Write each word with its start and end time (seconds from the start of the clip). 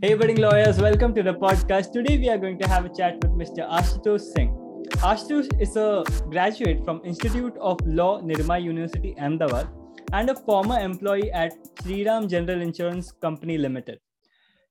Hey, 0.00 0.14
budding 0.14 0.36
lawyers, 0.36 0.78
welcome 0.78 1.12
to 1.16 1.24
the 1.24 1.34
podcast. 1.34 1.90
Today 1.92 2.18
we 2.18 2.28
are 2.28 2.38
going 2.38 2.56
to 2.60 2.68
have 2.68 2.84
a 2.84 2.88
chat 2.88 3.14
with 3.14 3.32
Mr. 3.32 3.68
Ashutosh 3.68 4.20
Singh. 4.20 4.52
Ashutosh 4.98 5.60
is 5.60 5.74
a 5.76 6.04
graduate 6.30 6.84
from 6.84 7.00
Institute 7.04 7.56
of 7.60 7.80
Law, 7.84 8.20
Nirma 8.20 8.62
University, 8.62 9.16
Ahmedabad, 9.18 9.66
and 10.12 10.30
a 10.30 10.36
former 10.36 10.78
employee 10.78 11.32
at 11.32 11.52
Shriram 11.82 12.30
General 12.30 12.62
Insurance 12.62 13.10
Company 13.10 13.58
Limited. 13.58 13.98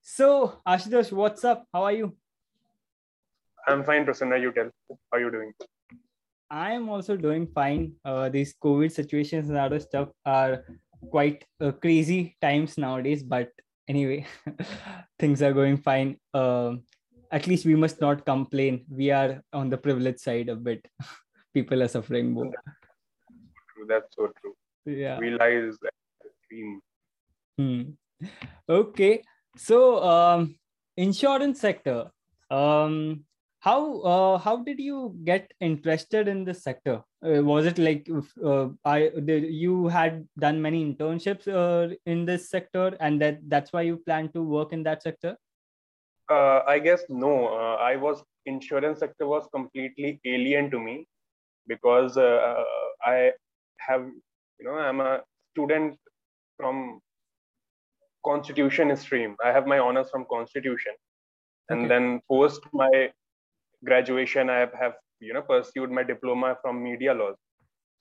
So, 0.01 0.61
Ashutosh, 0.65 1.11
what's 1.11 1.43
up? 1.43 1.65
How 1.73 1.83
are 1.83 1.91
you? 1.91 2.15
I'm 3.67 3.83
fine, 3.83 4.05
Prasanna. 4.05 4.41
You 4.41 4.53
tell. 4.53 4.71
How 4.89 5.17
are 5.17 5.19
you 5.19 5.29
doing? 5.29 5.51
I 6.49 6.71
am 6.71 6.87
also 6.87 7.17
doing 7.17 7.47
fine. 7.53 7.91
Uh, 8.05 8.29
these 8.29 8.55
COVID 8.63 8.93
situations 8.93 9.49
and 9.49 9.57
other 9.57 9.81
stuff 9.81 10.07
are 10.25 10.63
quite 11.11 11.43
uh, 11.59 11.71
crazy 11.71 12.37
times 12.41 12.77
nowadays, 12.77 13.23
but 13.23 13.49
anyway 13.87 14.25
things 15.19 15.41
are 15.41 15.53
going 15.53 15.77
fine. 15.77 16.17
Uh, 16.33 16.75
at 17.31 17.47
least 17.47 17.65
we 17.65 17.75
must 17.75 17.99
not 17.99 18.25
complain. 18.25 18.85
We 18.89 19.11
are 19.11 19.41
on 19.53 19.69
the 19.69 19.77
privileged 19.77 20.19
side 20.19 20.49
a 20.49 20.55
bit 20.55 20.85
people 21.53 21.83
are 21.83 21.87
suffering 21.87 22.31
more. 22.31 22.51
That's 23.87 24.15
so 24.15 24.31
true. 24.39 24.53
Yeah. 24.85 25.19
We 25.19 25.31
lies 25.31 25.77
extreme. 26.25 26.81
Hmm. 27.57 27.81
okay. 28.69 29.23
So 29.57 30.03
um 30.03 30.55
insurance 30.95 31.59
sector. 31.59 32.11
Um 32.49 33.25
how 33.59 34.01
uh, 34.01 34.37
how 34.37 34.57
did 34.57 34.79
you 34.79 35.15
get 35.23 35.51
interested 35.59 36.27
in 36.27 36.43
this 36.43 36.63
sector? 36.63 37.01
Uh, 37.25 37.41
was 37.43 37.65
it 37.65 37.79
like 37.79 38.07
uh, 38.45 38.67
i 38.85 39.09
the, 39.15 39.39
you 39.39 39.87
had 39.87 40.27
done 40.39 40.61
many 40.61 40.83
internships 40.85 41.47
uh, 41.47 41.93
in 42.05 42.25
this 42.25 42.49
sector 42.49 42.95
and 42.99 43.21
that 43.21 43.39
that's 43.47 43.73
why 43.73 43.81
you 43.81 43.97
plan 43.97 44.29
to 44.33 44.43
work 44.43 44.73
in 44.73 44.83
that 44.83 45.01
sector? 45.01 45.35
Uh, 46.29 46.61
i 46.67 46.77
guess 46.77 47.03
no. 47.09 47.47
Uh, 47.47 47.75
i 47.75 47.95
was 47.95 48.23
insurance 48.45 48.99
sector 48.99 49.27
was 49.27 49.47
completely 49.53 50.19
alien 50.25 50.69
to 50.71 50.79
me 50.79 51.07
because 51.67 52.17
i 52.17 53.31
have 53.79 54.05
you 54.59 54.65
know 54.65 54.73
i'm 54.73 55.01
a 55.01 55.21
student 55.51 55.97
from 56.57 57.01
constitution 58.27 58.95
stream. 58.97 59.35
I 59.43 59.51
have 59.51 59.67
my 59.67 59.79
honors 59.79 60.09
from 60.09 60.25
constitution. 60.29 60.93
And 61.69 61.81
okay. 61.81 61.87
then 61.89 62.21
post 62.29 62.61
my 62.73 63.11
graduation 63.85 64.49
i 64.49 64.59
have 64.81 64.95
you 65.19 65.33
know 65.33 65.41
pursued 65.41 65.91
my 65.91 66.03
diploma 66.03 66.57
from 66.61 66.83
media 66.83 67.13
laws. 67.13 67.35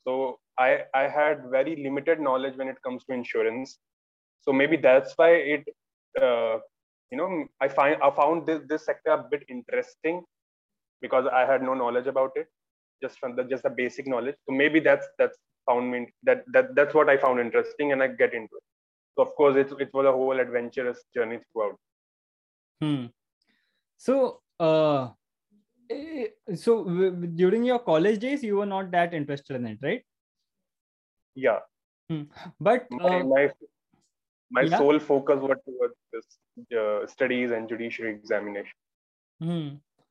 So 0.06 0.38
i 0.58 0.84
i 0.94 1.08
had 1.08 1.44
very 1.50 1.76
limited 1.76 2.20
knowledge 2.20 2.56
when 2.56 2.68
it 2.68 2.80
comes 2.82 3.04
to 3.04 3.14
insurance. 3.14 3.78
So 4.42 4.52
maybe 4.52 4.76
that's 4.76 5.14
why 5.16 5.30
it 5.54 5.64
uh, 6.20 6.58
you 7.10 7.18
know 7.18 7.28
i 7.60 7.68
find 7.68 8.02
i 8.02 8.10
found 8.10 8.46
this 8.46 8.62
this 8.68 8.84
sector 8.84 9.12
a 9.12 9.24
bit 9.30 9.44
interesting 9.48 10.24
because 11.00 11.26
i 11.40 11.44
had 11.50 11.62
no 11.62 11.74
knowledge 11.74 12.06
about 12.06 12.32
it 12.36 12.48
just 13.02 13.18
from 13.18 13.36
the 13.36 13.44
just 13.44 13.62
the 13.62 13.70
basic 13.70 14.06
knowledge. 14.06 14.36
So 14.48 14.54
maybe 14.54 14.80
that's 14.80 15.06
that's 15.18 15.38
found 15.66 15.90
me 15.90 16.06
that 16.24 16.44
that 16.52 16.74
that's 16.74 16.94
what 16.94 17.08
i 17.08 17.16
found 17.16 17.40
interesting 17.40 17.92
and 17.92 18.02
i 18.02 18.08
get 18.08 18.34
into 18.34 18.56
it. 18.60 18.64
So 19.16 19.22
of 19.22 19.34
course 19.36 19.56
it, 19.56 19.72
it 19.80 19.90
was 19.94 20.06
a 20.06 20.12
whole 20.12 20.38
adventurous 20.40 21.04
journey 21.14 21.40
throughout. 21.52 21.76
Hmm. 22.80 23.06
So 23.98 24.42
uh 24.60 25.10
so 26.54 26.84
during 27.34 27.64
your 27.64 27.78
college 27.78 28.18
days 28.18 28.42
you 28.42 28.56
were 28.56 28.66
not 28.66 28.90
that 28.90 29.14
interested 29.14 29.56
in 29.56 29.66
it 29.66 29.78
right 29.82 30.02
yeah 31.34 31.58
hmm. 32.10 32.22
but 32.60 32.86
my, 32.90 33.20
uh, 33.20 33.24
my, 33.24 33.50
my 34.50 34.62
yeah? 34.62 34.78
sole 34.78 34.98
focus 34.98 35.38
was 35.40 35.58
towards 35.64 35.94
this 36.12 36.78
uh, 36.78 37.06
studies 37.06 37.50
and 37.50 37.68
judiciary 37.68 38.14
examination 38.14 38.72
hmm. 39.40 39.68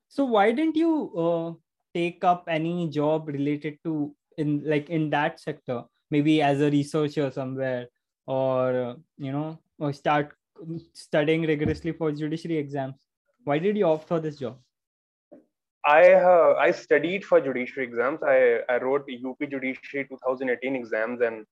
so 0.08 0.24
why 0.24 0.52
didn't 0.52 0.76
you 0.76 1.12
uh, 1.16 1.52
take 1.94 2.24
up 2.24 2.44
any 2.48 2.88
job 2.88 3.28
related 3.28 3.78
to 3.84 4.14
in 4.38 4.62
like 4.64 4.90
in 4.90 5.10
that 5.10 5.40
sector 5.40 5.82
maybe 6.10 6.42
as 6.42 6.60
a 6.60 6.70
researcher 6.70 7.30
somewhere 7.30 7.86
or 8.26 8.82
uh, 8.82 8.94
you 9.16 9.32
know 9.32 9.58
or 9.78 9.92
start 9.92 10.32
studying 10.92 11.42
rigorously 11.42 11.92
for 11.92 12.12
judiciary 12.12 12.58
exams 12.58 12.94
why 13.44 13.58
did 13.58 13.76
you 13.76 13.86
opt 13.86 14.08
for 14.08 14.20
this 14.20 14.36
job 14.36 14.58
I 15.86 16.14
uh, 16.14 16.54
I 16.58 16.72
studied 16.72 17.24
for 17.24 17.40
judiciary 17.40 17.86
exams. 17.86 18.20
I, 18.22 18.60
I 18.68 18.78
wrote 18.78 19.06
the 19.06 19.20
UP 19.24 19.38
Judiciary 19.38 20.06
2018 20.08 20.74
exams, 20.74 21.20
and 21.20 21.46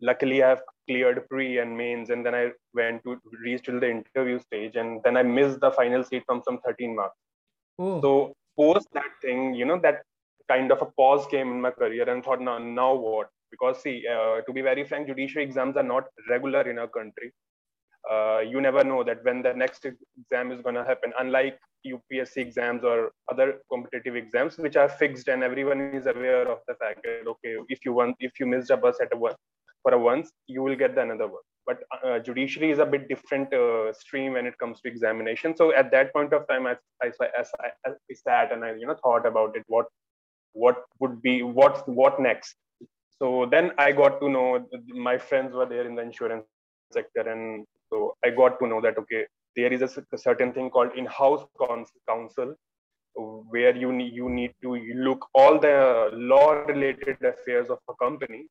luckily 0.00 0.42
I've 0.42 0.62
cleared 0.88 1.28
pre 1.28 1.58
and 1.58 1.76
mains. 1.76 2.08
And 2.08 2.24
then 2.24 2.34
I 2.34 2.52
went 2.74 3.04
to 3.04 3.20
reach 3.44 3.64
till 3.64 3.78
the 3.78 3.90
interview 3.90 4.38
stage, 4.40 4.76
and 4.76 5.02
then 5.04 5.18
I 5.18 5.22
missed 5.22 5.60
the 5.60 5.70
final 5.70 6.02
seat 6.02 6.22
from 6.26 6.42
some 6.42 6.58
13 6.64 6.96
marks. 6.96 7.16
Oh. 7.78 8.00
So 8.00 8.32
post 8.58 8.88
that 8.94 9.12
thing, 9.20 9.52
you 9.52 9.66
know, 9.66 9.78
that 9.80 10.02
kind 10.48 10.72
of 10.72 10.80
a 10.80 10.86
pause 10.86 11.26
came 11.26 11.50
in 11.50 11.60
my 11.60 11.70
career, 11.70 12.08
and 12.08 12.24
thought, 12.24 12.40
now 12.40 12.56
now 12.56 12.94
what? 12.94 13.28
Because 13.50 13.82
see, 13.82 14.04
uh, 14.10 14.40
to 14.40 14.52
be 14.54 14.62
very 14.62 14.84
frank, 14.84 15.06
judiciary 15.06 15.44
exams 15.44 15.76
are 15.76 15.82
not 15.82 16.04
regular 16.30 16.62
in 16.62 16.78
our 16.78 16.88
country. 16.88 17.32
Uh, 18.10 18.38
you 18.38 18.60
never 18.60 18.84
know 18.84 19.02
that 19.02 19.24
when 19.24 19.42
the 19.42 19.52
next 19.52 19.84
exam 19.84 20.52
is 20.52 20.60
going 20.60 20.74
to 20.74 20.84
happen. 20.84 21.12
Unlike 21.18 21.58
UPSC 21.86 22.36
exams 22.36 22.84
or 22.84 23.12
other 23.30 23.58
competitive 23.70 24.16
exams, 24.16 24.58
which 24.58 24.76
are 24.76 24.88
fixed 24.88 25.28
and 25.28 25.42
everyone 25.42 25.80
is 25.80 26.06
aware 26.06 26.48
of 26.48 26.58
the 26.68 26.74
fact 26.74 27.00
that 27.04 27.26
okay, 27.26 27.56
if 27.68 27.84
you 27.84 27.92
want, 27.92 28.16
if 28.20 28.38
you 28.38 28.46
missed 28.46 28.70
a 28.70 28.76
bus 28.76 28.98
at 29.00 29.12
a 29.12 29.16
one 29.16 29.34
for 29.82 29.92
a 29.92 29.98
once, 29.98 30.30
you 30.46 30.62
will 30.62 30.76
get 30.76 30.94
the 30.94 31.02
another 31.02 31.26
one. 31.26 31.42
But 31.66 31.78
uh, 32.04 32.20
judiciary 32.20 32.70
is 32.70 32.78
a 32.78 32.86
bit 32.86 33.08
different 33.08 33.52
uh, 33.52 33.92
stream 33.92 34.34
when 34.34 34.46
it 34.46 34.56
comes 34.58 34.80
to 34.80 34.88
examination. 34.88 35.56
So 35.56 35.74
at 35.74 35.90
that 35.90 36.12
point 36.12 36.32
of 36.32 36.46
time, 36.46 36.66
I, 36.66 36.76
I, 37.02 37.10
I, 37.20 37.44
I 37.90 38.14
sat 38.14 38.52
and 38.52 38.64
I 38.64 38.74
you 38.74 38.86
know 38.86 38.96
thought 39.02 39.26
about 39.26 39.56
it. 39.56 39.64
What 39.66 39.86
what 40.52 40.84
would 41.00 41.20
be 41.22 41.42
what 41.42 41.88
what 41.88 42.20
next? 42.20 42.54
So 43.20 43.48
then 43.50 43.72
I 43.78 43.92
got 43.92 44.20
to 44.20 44.28
know 44.28 44.66
my 44.88 45.18
friends 45.18 45.54
were 45.54 45.66
there 45.66 45.86
in 45.86 45.96
the 45.96 46.02
insurance 46.02 46.44
sector, 46.92 47.28
and 47.28 47.66
so 47.90 48.14
I 48.24 48.30
got 48.30 48.58
to 48.60 48.66
know 48.66 48.80
that 48.80 48.98
okay, 48.98 49.26
there 49.56 49.72
is 49.72 49.82
a, 49.82 50.18
certain 50.18 50.52
thing 50.52 50.70
called 50.70 50.90
in-house 50.96 51.44
counsel 52.08 52.54
where 53.48 53.74
you 53.74 53.92
need 53.92 54.12
you 54.12 54.28
need 54.28 54.52
to 54.62 54.76
look 54.94 55.26
all 55.34 55.58
the 55.58 56.10
law 56.12 56.50
related 56.50 57.16
affairs 57.24 57.70
of 57.70 57.78
a 57.88 57.94
company 57.94 58.46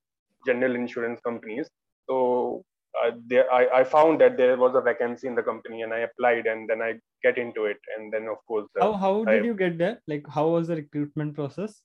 general 0.45 0.75
insurance 0.75 1.19
companies. 1.21 1.67
So 2.09 2.63
uh, 3.03 3.11
there 3.27 3.51
I, 3.51 3.81
I 3.81 3.83
found 3.83 4.21
that 4.21 4.37
there 4.37 4.57
was 4.57 4.75
a 4.75 4.81
vacancy 4.81 5.27
in 5.27 5.35
the 5.35 5.43
company 5.43 5.81
and 5.81 5.93
i 5.93 5.99
applied 5.99 6.45
and 6.45 6.69
then 6.69 6.81
i 6.81 6.93
get 7.23 7.37
into 7.37 7.65
it. 7.65 7.77
And 7.97 8.11
then 8.13 8.27
of 8.27 8.37
course 8.47 8.67
uh, 8.79 8.85
how, 8.85 8.93
how 8.93 9.25
did 9.25 9.43
I, 9.43 9.45
you 9.45 9.53
get 9.53 9.77
there? 9.77 10.01
Like 10.07 10.25
how 10.27 10.49
was 10.49 10.67
the 10.67 10.77
recruitment 10.77 11.35
process? 11.35 11.81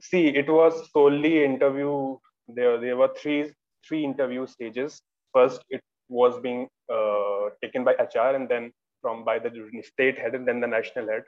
See 0.00 0.28
it 0.28 0.48
was 0.48 0.90
solely 0.92 1.44
interview. 1.44 2.16
There 2.48 2.80
there 2.80 2.96
were 2.96 3.12
three 3.16 3.52
three 3.86 4.04
interview 4.04 4.46
stages 4.46 5.02
first 5.32 5.62
it 5.70 5.82
was 6.08 6.40
being 6.40 6.68
uh, 6.92 7.50
taken 7.62 7.84
by 7.84 7.92
HR 7.92 8.34
and 8.34 8.48
then 8.48 8.72
from 9.00 9.24
by 9.24 9.38
the 9.38 9.50
state 9.82 10.18
head 10.18 10.34
and 10.34 10.46
then 10.46 10.60
the 10.60 10.66
national 10.66 11.08
head. 11.08 11.22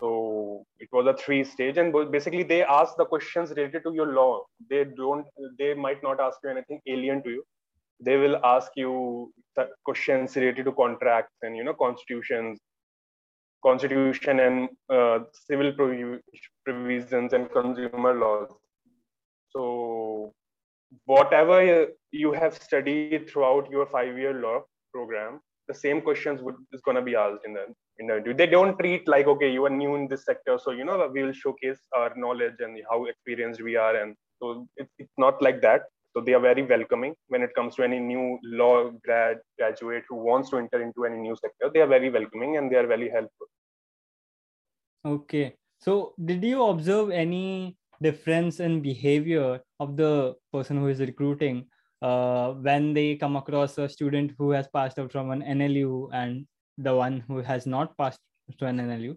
So 0.00 0.64
it 0.78 0.88
was 0.92 1.06
a 1.06 1.14
three 1.14 1.44
stage 1.44 1.76
and 1.76 1.92
basically 2.10 2.42
they 2.42 2.62
ask 2.64 2.96
the 2.96 3.04
questions 3.04 3.50
related 3.50 3.84
to 3.84 3.92
your 3.92 4.12
law. 4.12 4.44
They 4.70 4.84
don't, 4.84 5.26
they 5.58 5.74
might 5.74 6.02
not 6.02 6.20
ask 6.20 6.38
you 6.42 6.50
anything 6.50 6.80
alien 6.86 7.22
to 7.24 7.30
you. 7.30 7.44
They 8.00 8.16
will 8.16 8.40
ask 8.44 8.72
you 8.74 9.32
questions 9.84 10.34
related 10.34 10.64
to 10.64 10.72
contracts 10.72 11.36
and, 11.42 11.56
you 11.56 11.62
know, 11.62 11.74
constitutions, 11.74 12.58
constitution 13.62 14.40
and 14.40 14.68
uh, 14.90 15.20
civil 15.32 15.72
provisions 16.64 17.32
and 17.32 17.52
consumer 17.52 18.14
laws. 18.14 18.48
So 19.50 20.32
whatever 21.06 21.88
you 22.10 22.32
have 22.32 22.54
studied 22.54 23.28
throughout 23.28 23.70
your 23.70 23.86
five-year 23.86 24.34
law 24.40 24.62
program, 24.92 25.40
the 25.68 25.74
same 25.74 26.00
questions 26.00 26.42
would 26.42 26.56
is 26.72 26.80
going 26.82 26.96
to 26.96 27.02
be 27.02 27.14
asked 27.14 27.44
in 27.46 27.54
the 27.54 27.66
interview. 28.00 28.34
They 28.34 28.46
don't 28.46 28.78
treat 28.78 29.06
like 29.06 29.26
okay, 29.26 29.50
you 29.52 29.64
are 29.64 29.70
new 29.70 29.94
in 29.94 30.08
this 30.08 30.24
sector, 30.24 30.58
so 30.62 30.72
you 30.72 30.84
know 30.84 31.10
we 31.12 31.22
will 31.22 31.32
showcase 31.32 31.80
our 31.96 32.12
knowledge 32.16 32.56
and 32.60 32.78
how 32.90 33.04
experienced 33.06 33.62
we 33.62 33.76
are, 33.76 33.96
and 33.96 34.14
so 34.40 34.66
it, 34.76 34.88
it's 34.98 35.18
not 35.18 35.40
like 35.40 35.62
that. 35.62 35.82
So 36.14 36.20
they 36.20 36.34
are 36.34 36.40
very 36.40 36.62
welcoming 36.62 37.14
when 37.28 37.42
it 37.42 37.54
comes 37.54 37.76
to 37.76 37.84
any 37.84 37.98
new 37.98 38.38
law 38.42 38.90
grad 39.02 39.38
graduate 39.58 40.04
who 40.08 40.16
wants 40.16 40.50
to 40.50 40.58
enter 40.58 40.82
into 40.82 41.06
any 41.06 41.16
new 41.16 41.34
sector. 41.36 41.70
They 41.72 41.80
are 41.80 41.86
very 41.86 42.10
welcoming 42.10 42.58
and 42.58 42.70
they 42.70 42.76
are 42.76 42.86
very 42.86 43.08
helpful. 43.08 43.46
Okay. 45.06 45.54
So 45.78 46.12
did 46.22 46.44
you 46.44 46.62
observe 46.64 47.10
any 47.10 47.76
difference 48.02 48.60
in 48.60 48.82
behavior 48.82 49.60
of 49.80 49.96
the 49.96 50.34
person 50.52 50.78
who 50.78 50.88
is 50.88 51.00
recruiting 51.00 51.66
uh, 52.02 52.52
when 52.52 52.92
they 52.92 53.16
come 53.16 53.36
across 53.36 53.78
a 53.78 53.88
student 53.88 54.32
who 54.38 54.50
has 54.50 54.68
passed 54.68 54.98
out 54.98 55.12
from 55.12 55.30
an 55.30 55.42
NLU 55.42 56.08
and 56.12 56.46
the 56.78 56.94
one 56.94 57.20
who 57.28 57.38
has 57.38 57.66
not 57.66 57.96
passed 57.96 58.20
to 58.58 58.66
an 58.66 58.78
NLU? 58.78 59.16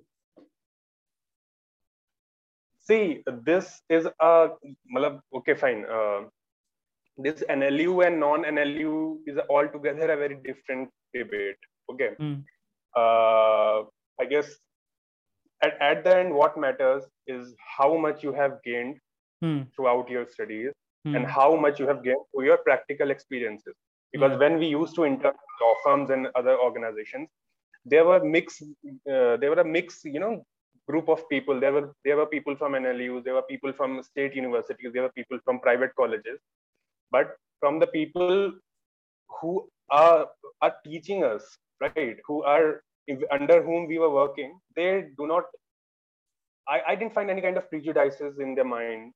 See, 2.88 3.24
this 3.44 3.82
is 3.90 4.08
a 4.22 4.50
okay, 5.36 5.56
fine. 5.56 5.86
Uh, 5.86 6.26
this 7.18 7.44
NLU 7.50 8.06
and 8.06 8.20
non-NLU 8.20 9.18
is 9.26 9.40
altogether 9.50 10.12
a 10.12 10.18
very 10.18 10.38
different 10.44 10.90
debate. 11.14 11.58
Okay. 11.92 12.12
Mm. 12.20 12.44
Uh, 12.96 13.86
I 14.20 14.26
guess 14.30 14.48
at, 15.66 15.82
at 15.90 16.04
the 16.06 16.16
end, 16.18 16.34
what 16.42 16.58
matters 16.66 17.04
is 17.28 17.54
how 17.78 17.90
much 18.08 18.24
you 18.30 18.34
have 18.44 18.62
gained 18.70 19.02
Hmm. 19.44 19.64
throughout 19.76 20.10
your 20.16 20.26
studies 20.34 20.72
Hmm. 21.06 21.16
and 21.16 21.26
how 21.38 21.48
much 21.64 21.80
you 21.80 21.88
have 21.88 22.04
gained 22.04 22.24
through 22.32 22.46
your 22.46 22.58
practical 22.68 23.12
experiences. 23.16 23.76
Because 24.14 24.32
Yeah. 24.36 24.44
when 24.44 24.58
we 24.62 24.68
used 24.76 24.96
to 25.00 25.06
intern 25.10 25.36
with 25.46 25.62
law 25.64 25.74
firms 25.84 26.10
and 26.16 26.30
other 26.42 26.56
organizations, 26.68 27.28
there 27.94 28.06
were 28.10 28.20
mix. 28.36 28.62
Uh, 29.16 29.36
there 29.42 29.52
were 29.54 29.62
a 29.64 29.70
mix, 29.78 30.00
you 30.16 30.22
know, 30.24 30.34
group 30.92 31.10
of 31.16 31.28
people. 31.34 31.60
There 31.66 31.74
were 31.78 31.86
there 32.08 32.18
were 32.22 32.28
people 32.36 32.56
from 32.62 32.76
NLUs, 32.82 33.24
there 33.26 33.36
were 33.40 33.48
people 33.54 33.74
from 33.82 34.02
state 34.12 34.36
universities, 34.42 34.94
there 34.94 35.04
were 35.08 35.16
people 35.20 35.40
from 35.46 35.60
private 35.68 35.94
colleges, 36.02 36.40
but 37.12 37.36
from 37.60 37.80
the 37.84 37.88
people 37.98 38.54
who 39.42 39.54
are 39.90 40.28
are 40.62 40.76
teaching 40.88 41.24
us, 41.24 41.58
right? 41.86 42.18
Who 42.28 42.44
are 42.56 42.82
under 43.32 43.64
whom 43.64 43.88
we 43.88 44.00
were 44.00 44.10
working, 44.10 44.60
they 44.76 45.06
do 45.18 45.28
not. 45.28 45.44
I, 46.68 46.82
I 46.90 46.96
didn't 46.96 47.14
find 47.14 47.30
any 47.30 47.42
kind 47.42 47.58
of 47.58 47.70
prejudices 47.70 48.40
in 48.40 48.56
their 48.56 48.66
mind 48.66 49.14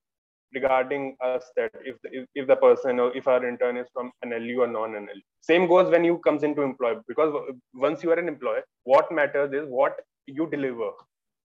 regarding 0.53 1.15
us 1.23 1.51
that 1.55 1.71
if 1.83 1.95
the, 2.03 2.09
if, 2.11 2.25
if 2.35 2.47
the 2.47 2.55
person 2.55 2.99
or 2.99 3.15
if 3.15 3.27
our 3.27 3.45
intern 3.47 3.77
is 3.77 3.87
from 3.93 4.11
NLU 4.25 4.59
or 4.59 4.67
non-NLU. 4.67 5.21
Same 5.41 5.67
goes 5.67 5.89
when 5.91 6.03
you 6.03 6.17
comes 6.19 6.43
into 6.43 6.61
employ 6.61 6.95
because 7.07 7.33
once 7.73 8.03
you 8.03 8.11
are 8.11 8.19
an 8.19 8.27
employee, 8.27 8.61
what 8.83 9.11
matters 9.11 9.53
is 9.53 9.67
what 9.67 9.95
you 10.27 10.47
deliver. 10.49 10.91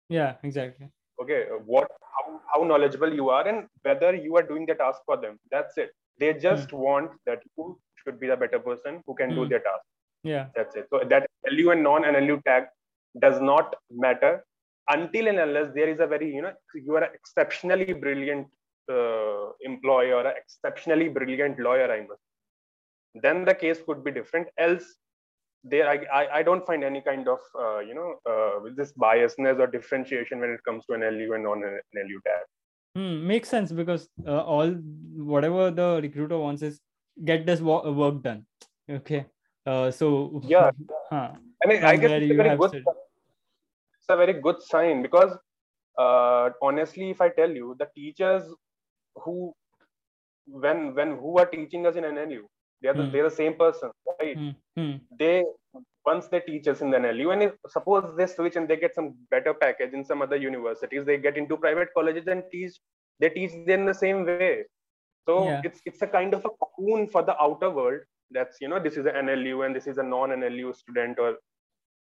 Yeah, 0.08 0.36
exactly. 0.42 0.88
Okay, 1.22 1.46
what 1.66 1.90
how, 2.16 2.40
how 2.54 2.64
knowledgeable 2.64 3.12
you 3.12 3.28
are 3.30 3.46
and 3.46 3.66
whether 3.82 4.14
you 4.14 4.36
are 4.36 4.42
doing 4.42 4.66
the 4.66 4.74
task 4.74 5.00
for 5.06 5.16
them. 5.16 5.38
That's 5.50 5.76
it. 5.78 5.90
They 6.18 6.34
just 6.34 6.72
want 6.72 7.10
that 7.26 7.40
you 7.56 7.78
should 8.04 8.18
be 8.20 8.26
the 8.28 8.36
better 8.36 8.58
person 8.58 9.02
who 9.06 9.14
can 9.14 9.34
do 9.34 9.44
Hmm. 9.44 9.48
their 9.48 9.60
task. 9.60 9.84
Yeah. 10.22 10.46
That's 10.54 10.76
it. 10.76 10.86
So 10.90 11.00
that 11.08 11.26
LU 11.50 11.70
and 11.70 11.82
non-NLU 11.82 12.42
tag 12.44 12.64
does 13.20 13.40
not 13.40 13.74
matter 13.90 14.44
until 14.88 15.28
and 15.28 15.38
unless 15.38 15.72
there 15.74 15.88
is 15.88 16.00
a 16.00 16.06
very, 16.06 16.34
you 16.34 16.42
know, 16.42 16.52
you 16.74 16.94
are 16.96 17.04
an 17.04 17.10
exceptionally 17.14 17.92
brilliant 17.92 18.46
uh, 18.90 19.50
employee 19.62 20.12
or 20.12 20.26
an 20.26 20.34
exceptionally 20.36 21.08
brilliant 21.08 21.58
lawyer, 21.58 21.90
I 21.90 22.00
must. 22.00 22.20
Then 23.22 23.44
the 23.44 23.54
case 23.54 23.78
could 23.86 24.04
be 24.04 24.10
different. 24.10 24.48
Else, 24.58 24.84
there 25.64 25.88
I, 25.88 26.04
I, 26.12 26.38
I 26.38 26.42
don't 26.42 26.64
find 26.66 26.84
any 26.84 27.00
kind 27.00 27.28
of 27.28 27.38
uh, 27.58 27.80
you 27.80 27.94
know 27.94 28.14
uh, 28.30 28.60
with 28.62 28.76
this 28.76 28.92
biasness 28.92 29.58
or 29.58 29.66
differentiation 29.66 30.40
when 30.40 30.50
it 30.50 30.60
comes 30.64 30.84
to 30.86 30.92
NLU 30.92 31.34
and 31.34 31.44
non-NLU 31.44 32.22
tag. 32.24 32.44
Hmm, 32.94 33.26
makes 33.26 33.48
sense 33.48 33.70
because 33.72 34.08
uh, 34.26 34.42
all 34.42 34.70
whatever 35.16 35.70
the 35.70 36.00
recruiter 36.02 36.38
wants 36.38 36.62
is 36.62 36.80
get 37.24 37.46
this 37.46 37.60
wo- 37.60 37.92
work 37.92 38.22
done. 38.22 38.46
Okay. 38.88 39.26
Uh, 39.70 39.90
so 39.90 40.06
Yeah. 40.54 40.70
Huh. 41.12 41.30
I 41.64 41.68
mean, 41.68 41.84
I 41.84 41.96
guess 41.96 42.12
it's 42.16 42.32
a 42.32 42.36
very 42.42 42.56
good. 42.56 42.74
It's 43.98 44.08
a 44.08 44.16
very 44.16 44.34
good 44.46 44.60
sign 44.62 45.02
because 45.06 45.32
uh, 46.04 46.50
honestly, 46.62 47.10
if 47.10 47.20
I 47.20 47.28
tell 47.38 47.50
you, 47.60 47.74
the 47.78 47.88
teachers 47.96 48.44
who, 49.24 49.52
when 50.64 50.94
when 50.98 51.10
who 51.22 51.38
are 51.42 51.46
teaching 51.54 51.86
us 51.90 51.96
in 51.96 52.04
NLU, 52.04 52.42
they 52.82 52.88
are 52.92 52.94
the, 53.00 53.04
Hmm. 53.04 53.12
they're 53.12 53.28
the 53.28 53.36
same 53.42 53.54
person, 53.64 53.90
right? 54.12 54.38
Hmm. 54.76 54.94
They 55.18 55.34
once 56.10 56.28
they 56.28 56.40
teach 56.40 56.68
us 56.74 56.80
in 56.86 56.90
the 56.90 56.98
NLU, 56.98 57.32
and 57.34 57.42
if, 57.48 57.52
suppose 57.76 58.06
they 58.20 58.26
switch 58.36 58.56
and 58.56 58.68
they 58.68 58.78
get 58.84 58.94
some 58.94 59.10
better 59.34 59.52
package 59.52 59.92
in 59.92 60.04
some 60.04 60.22
other 60.22 60.36
universities, 60.36 61.04
they 61.04 61.18
get 61.18 61.36
into 61.36 61.58
private 61.66 61.88
colleges 61.98 62.26
and 62.36 62.44
teach. 62.54 62.72
They 63.18 63.30
teach 63.30 63.52
them 63.66 63.84
the 63.92 63.98
same 64.04 64.24
way. 64.24 64.64
So 65.28 65.36
Yeah. 65.50 65.60
it's 65.70 65.80
it's 65.92 66.02
a 66.08 66.10
kind 66.16 66.32
of 66.38 66.44
a 66.50 66.54
cocoon 66.62 67.06
for 67.16 67.22
the 67.30 67.36
outer 67.48 67.70
world. 67.80 68.00
That's 68.30 68.56
you 68.60 68.68
know 68.68 68.80
this 68.80 68.96
is 68.96 69.06
an 69.06 69.26
NLU 69.26 69.66
and 69.66 69.74
this 69.74 69.86
is 69.86 69.98
a 69.98 70.02
non-NLU 70.02 70.74
student 70.76 71.18
or 71.18 71.36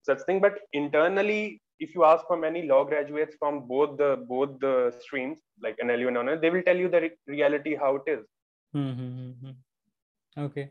such 0.04 0.22
thing. 0.26 0.40
But 0.40 0.60
internally, 0.74 1.62
if 1.80 1.96
you 1.96 2.04
ask 2.06 2.26
for 2.28 2.38
many 2.38 2.68
law 2.68 2.84
graduates 2.84 3.36
from 3.40 3.68
both 3.68 3.98
the 3.98 4.24
both 4.28 4.60
the 4.60 4.94
streams, 5.00 5.40
like 5.62 5.78
NLU 5.84 6.08
and 6.08 6.16
non 6.16 6.42
they 6.42 6.50
will 6.50 6.64
tell 6.64 6.78
you 6.78 6.90
the 6.90 7.02
re- 7.02 7.18
reality 7.28 7.76
how 7.76 7.96
it 7.96 8.04
is. 8.08 8.26
Hmm. 8.74 8.92
Hmm. 8.92 9.12
Hmm. 9.18 9.32
hmm. 9.42 10.44
Okay. 10.46 10.70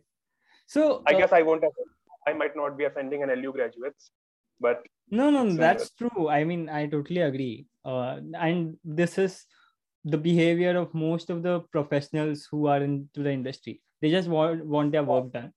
So 0.67 1.03
I 1.07 1.15
uh, 1.15 1.19
guess 1.19 1.33
I 1.33 1.43
won't. 1.43 1.63
Have, 1.63 1.73
I 2.27 2.33
might 2.33 2.55
not 2.55 2.77
be 2.77 2.85
offending 2.85 3.23
NLU 3.23 3.53
graduates, 3.53 4.11
but 4.61 4.83
No, 5.11 5.31
no, 5.31 5.47
It's 5.47 5.57
that's 5.57 5.91
true. 5.91 6.29
I 6.29 6.45
mean, 6.45 6.69
I 6.69 6.87
totally 6.87 7.21
agree. 7.21 7.67
Uh, 7.85 8.21
and 8.35 8.77
this 8.85 9.19
is 9.19 9.45
the 10.05 10.19
behavior 10.19 10.77
of 10.79 10.95
most 10.95 11.31
of 11.31 11.43
the 11.43 11.61
professionals 11.73 12.47
who 12.51 12.67
are 12.67 12.83
into 12.83 13.23
the 13.23 13.33
industry. 13.33 13.81
They 14.01 14.11
just 14.11 14.29
want 14.29 14.65
want 14.65 14.93
their 14.93 15.05
work 15.05 15.33
done. 15.33 15.53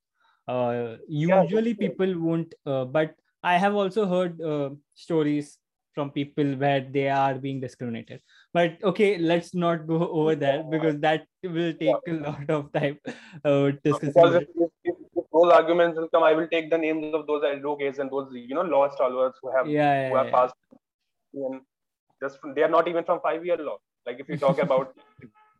Uh, 0.47 0.97
usually, 1.07 1.73
that's 1.73 1.79
people 1.79 2.19
won't. 2.19 2.53
Uh, 2.65 2.85
but 2.85 3.15
I 3.41 3.57
have 3.57 3.75
also 3.75 4.05
heard 4.05 4.41
uh, 4.41 4.71
stories 4.95 5.57
from 5.93 6.09
people 6.09 6.55
where 6.55 6.81
they 6.81 7.07
are 7.09 7.35
being 7.35 7.59
discriminated. 7.59 8.21
But 8.53 8.83
okay, 8.83 9.17
let's 9.17 9.53
not 9.53 9.87
go 9.87 10.07
over 10.19 10.35
that 10.35 10.69
because 10.69 10.99
that 10.99 11.25
will 11.43 11.73
take 11.73 11.95
a 12.07 12.13
lot 12.13 12.49
of 12.49 12.71
time 12.73 12.99
uh, 13.45 13.71
discussing. 13.83 14.47
if, 14.55 14.69
if, 14.83 14.95
if 15.15 15.25
those 15.31 15.53
arguments 15.53 15.97
will 15.97 16.09
come, 16.09 16.23
I 16.23 16.33
will 16.33 16.47
take 16.47 16.69
the 16.69 16.77
names 16.77 17.13
of 17.13 17.27
those 17.27 17.43
advocates 17.43 17.99
and 17.99 18.09
those 18.09 18.29
you 18.33 18.55
know 18.55 18.61
law 18.63 18.89
stalwarts 18.89 19.39
who 19.41 19.51
have 19.55 19.67
Yeah, 19.67 20.09
who 20.09 20.15
yeah, 20.15 20.23
yeah. 20.23 20.31
passed 20.31 20.55
and 21.33 21.61
just 22.21 22.39
from, 22.39 22.53
they 22.53 22.63
are 22.63 22.69
not 22.69 22.87
even 22.87 23.03
from 23.03 23.19
five 23.21 23.45
year 23.45 23.57
law. 23.57 23.77
Like 24.05 24.19
if 24.19 24.29
you 24.29 24.37
talk 24.37 24.59
about 24.67 24.93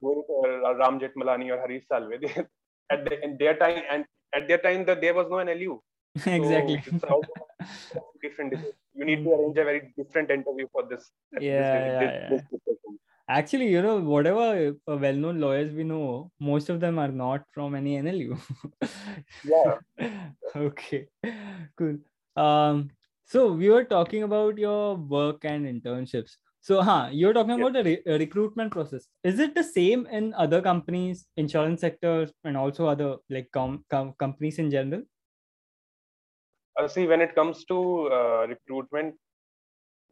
Ram 0.01 0.99
Jetmalani 0.99 1.51
or 1.51 1.59
Harish 1.59 1.85
Salve, 1.87 2.19
they, 2.21 2.45
at 2.91 3.05
the, 3.05 3.23
in 3.23 3.37
their 3.37 3.55
time 3.57 3.83
and 3.91 4.05
at 4.35 4.47
their 4.47 4.57
time 4.57 4.85
that 4.85 5.01
there 5.01 5.13
was 5.13 5.27
no 5.29 5.37
NLU. 5.37 5.79
So 6.23 6.31
exactly. 6.31 6.81
also 7.09 8.03
different. 8.21 8.53
You 8.93 9.05
need 9.05 9.23
to 9.23 9.31
arrange 9.33 9.57
a 9.57 9.63
very 9.63 9.93
different 9.97 10.29
interview 10.29 10.67
for 10.71 10.83
this. 10.87 11.09
this- 11.31 11.43
Yeah, 11.43 11.99
this- 11.99 12.01
yeah, 12.01 12.29
this. 12.29 12.43
Actually, 13.29 13.69
you 13.69 13.81
know, 13.81 13.99
whatever 13.99 14.75
uh, 14.87 14.97
well-known 14.97 15.39
lawyers 15.39 15.71
we 15.73 15.83
know, 15.85 16.29
most 16.39 16.69
of 16.69 16.79
them 16.81 16.99
are 16.99 17.07
not 17.07 17.43
from 17.53 17.73
any 17.73 17.97
NLU. 18.01 18.37
Yeah. 19.45 19.77
okay. 20.55 21.07
Cool. 21.77 21.97
Um, 22.35 22.89
so 23.25 23.53
we 23.53 23.69
were 23.69 23.85
talking 23.85 24.23
about 24.23 24.57
your 24.57 24.95
work 24.95 25.45
and 25.45 25.65
internships. 25.65 26.35
So, 26.63 26.81
huh, 26.81 27.09
you're 27.11 27.33
talking 27.33 27.59
about 27.59 27.73
the 27.73 27.83
re- 27.83 28.03
uh, 28.07 28.17
recruitment 28.17 28.71
process. 28.71 29.05
Is 29.25 29.37
it 29.37 29.53
the 29.53 29.63
same 29.65 30.05
in 30.05 30.33
other 30.33 30.61
companies, 30.61 31.25
insurance 31.35 31.81
sectors, 31.81 32.31
and 32.45 32.55
also 32.55 32.87
other 32.87 33.17
like 33.29 33.49
com- 33.51 33.83
com- 33.89 34.13
companies 34.17 34.59
in 34.59 34.71
general? 34.71 35.03
Uh, 36.79 36.87
see, 36.87 37.05
when 37.05 37.19
it 37.19 37.35
comes 37.35 37.65
to 37.65 38.07
uh, 38.13 38.47
recruitment 38.47 39.13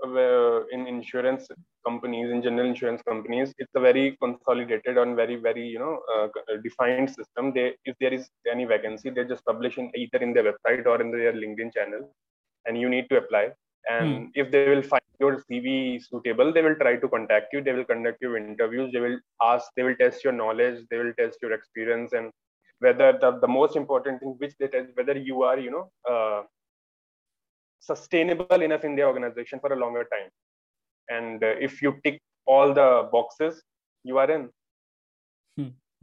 uh, 0.06 0.68
in 0.68 0.88
insurance 0.88 1.48
companies, 1.88 2.30
in 2.30 2.42
general 2.42 2.68
insurance 2.68 3.02
companies, 3.08 3.54
it's 3.58 3.72
a 3.76 3.80
very 3.80 4.18
consolidated 4.22 4.98
and 4.98 5.16
very, 5.16 5.38
very, 5.38 5.66
you 5.66 5.80
know, 5.80 6.02
uh, 6.14 6.28
defined 6.66 7.10
system. 7.10 7.54
They, 7.54 7.76
if 7.86 7.96
there 8.02 8.14
is 8.14 8.30
any 8.52 8.66
vacancy, 8.66 9.10
they 9.10 9.24
just 9.24 9.46
publish 9.46 9.78
in 9.78 9.90
either 9.96 10.18
in 10.18 10.34
their 10.34 10.44
website 10.44 10.86
or 10.86 11.00
in 11.00 11.12
their 11.12 11.32
LinkedIn 11.32 11.74
channel, 11.74 12.14
and 12.66 12.78
you 12.78 12.90
need 12.90 13.08
to 13.10 13.20
apply. 13.20 13.52
And 13.90 14.30
if 14.36 14.52
they 14.52 14.70
will 14.70 14.84
find 14.84 15.02
your 15.20 15.44
CV 15.50 16.02
suitable, 16.04 16.54
they 16.54 16.62
will 16.62 16.76
try 16.76 16.98
to 16.98 17.08
contact 17.08 17.48
you. 17.52 17.62
They 17.62 17.74
will 17.74 17.86
conduct 17.86 18.22
your 18.22 18.38
interviews. 18.38 18.92
They 18.94 19.00
will 19.00 19.20
ask. 19.42 19.66
They 19.76 19.84
will 19.84 19.96
test 19.96 20.24
your 20.24 20.34
knowledge. 20.34 20.86
They 20.90 20.98
will 20.98 21.14
test 21.18 21.40
your 21.42 21.54
experience 21.54 22.14
and 22.14 22.32
whether 22.82 23.14
the, 23.22 23.40
the 23.40 23.48
most 23.48 23.76
important 23.76 24.20
thing 24.20 24.36
which 24.40 24.56
they 24.60 24.68
test 24.68 24.90
whether 24.96 25.18
you 25.30 25.44
are 25.44 25.58
you 25.66 25.72
know 25.76 25.86
uh, 26.12 26.42
sustainable 27.80 28.62
enough 28.68 28.84
in 28.84 28.96
the 28.96 29.04
organization 29.04 29.60
for 29.60 29.74
a 29.74 29.80
longer 29.84 30.06
time 30.14 30.30
and 31.10 31.44
uh, 31.44 31.54
if 31.68 31.82
you 31.82 31.92
tick 32.04 32.20
all 32.46 32.74
the 32.74 32.90
boxes 33.12 33.62
you 34.04 34.18
are 34.18 34.32
in 34.38 34.50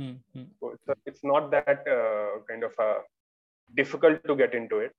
Hmm, 0.01 0.17
hmm. 0.33 0.45
so 0.61 0.71
it's, 0.75 0.89
a, 0.89 0.95
it's 1.07 1.25
not 1.25 1.51
that 1.51 1.81
uh, 1.97 2.39
kind 2.49 2.63
of 2.63 2.73
uh, 2.79 3.01
difficult 3.77 4.23
to 4.29 4.37
get 4.37 4.55
into 4.55 4.79
it 4.79 4.93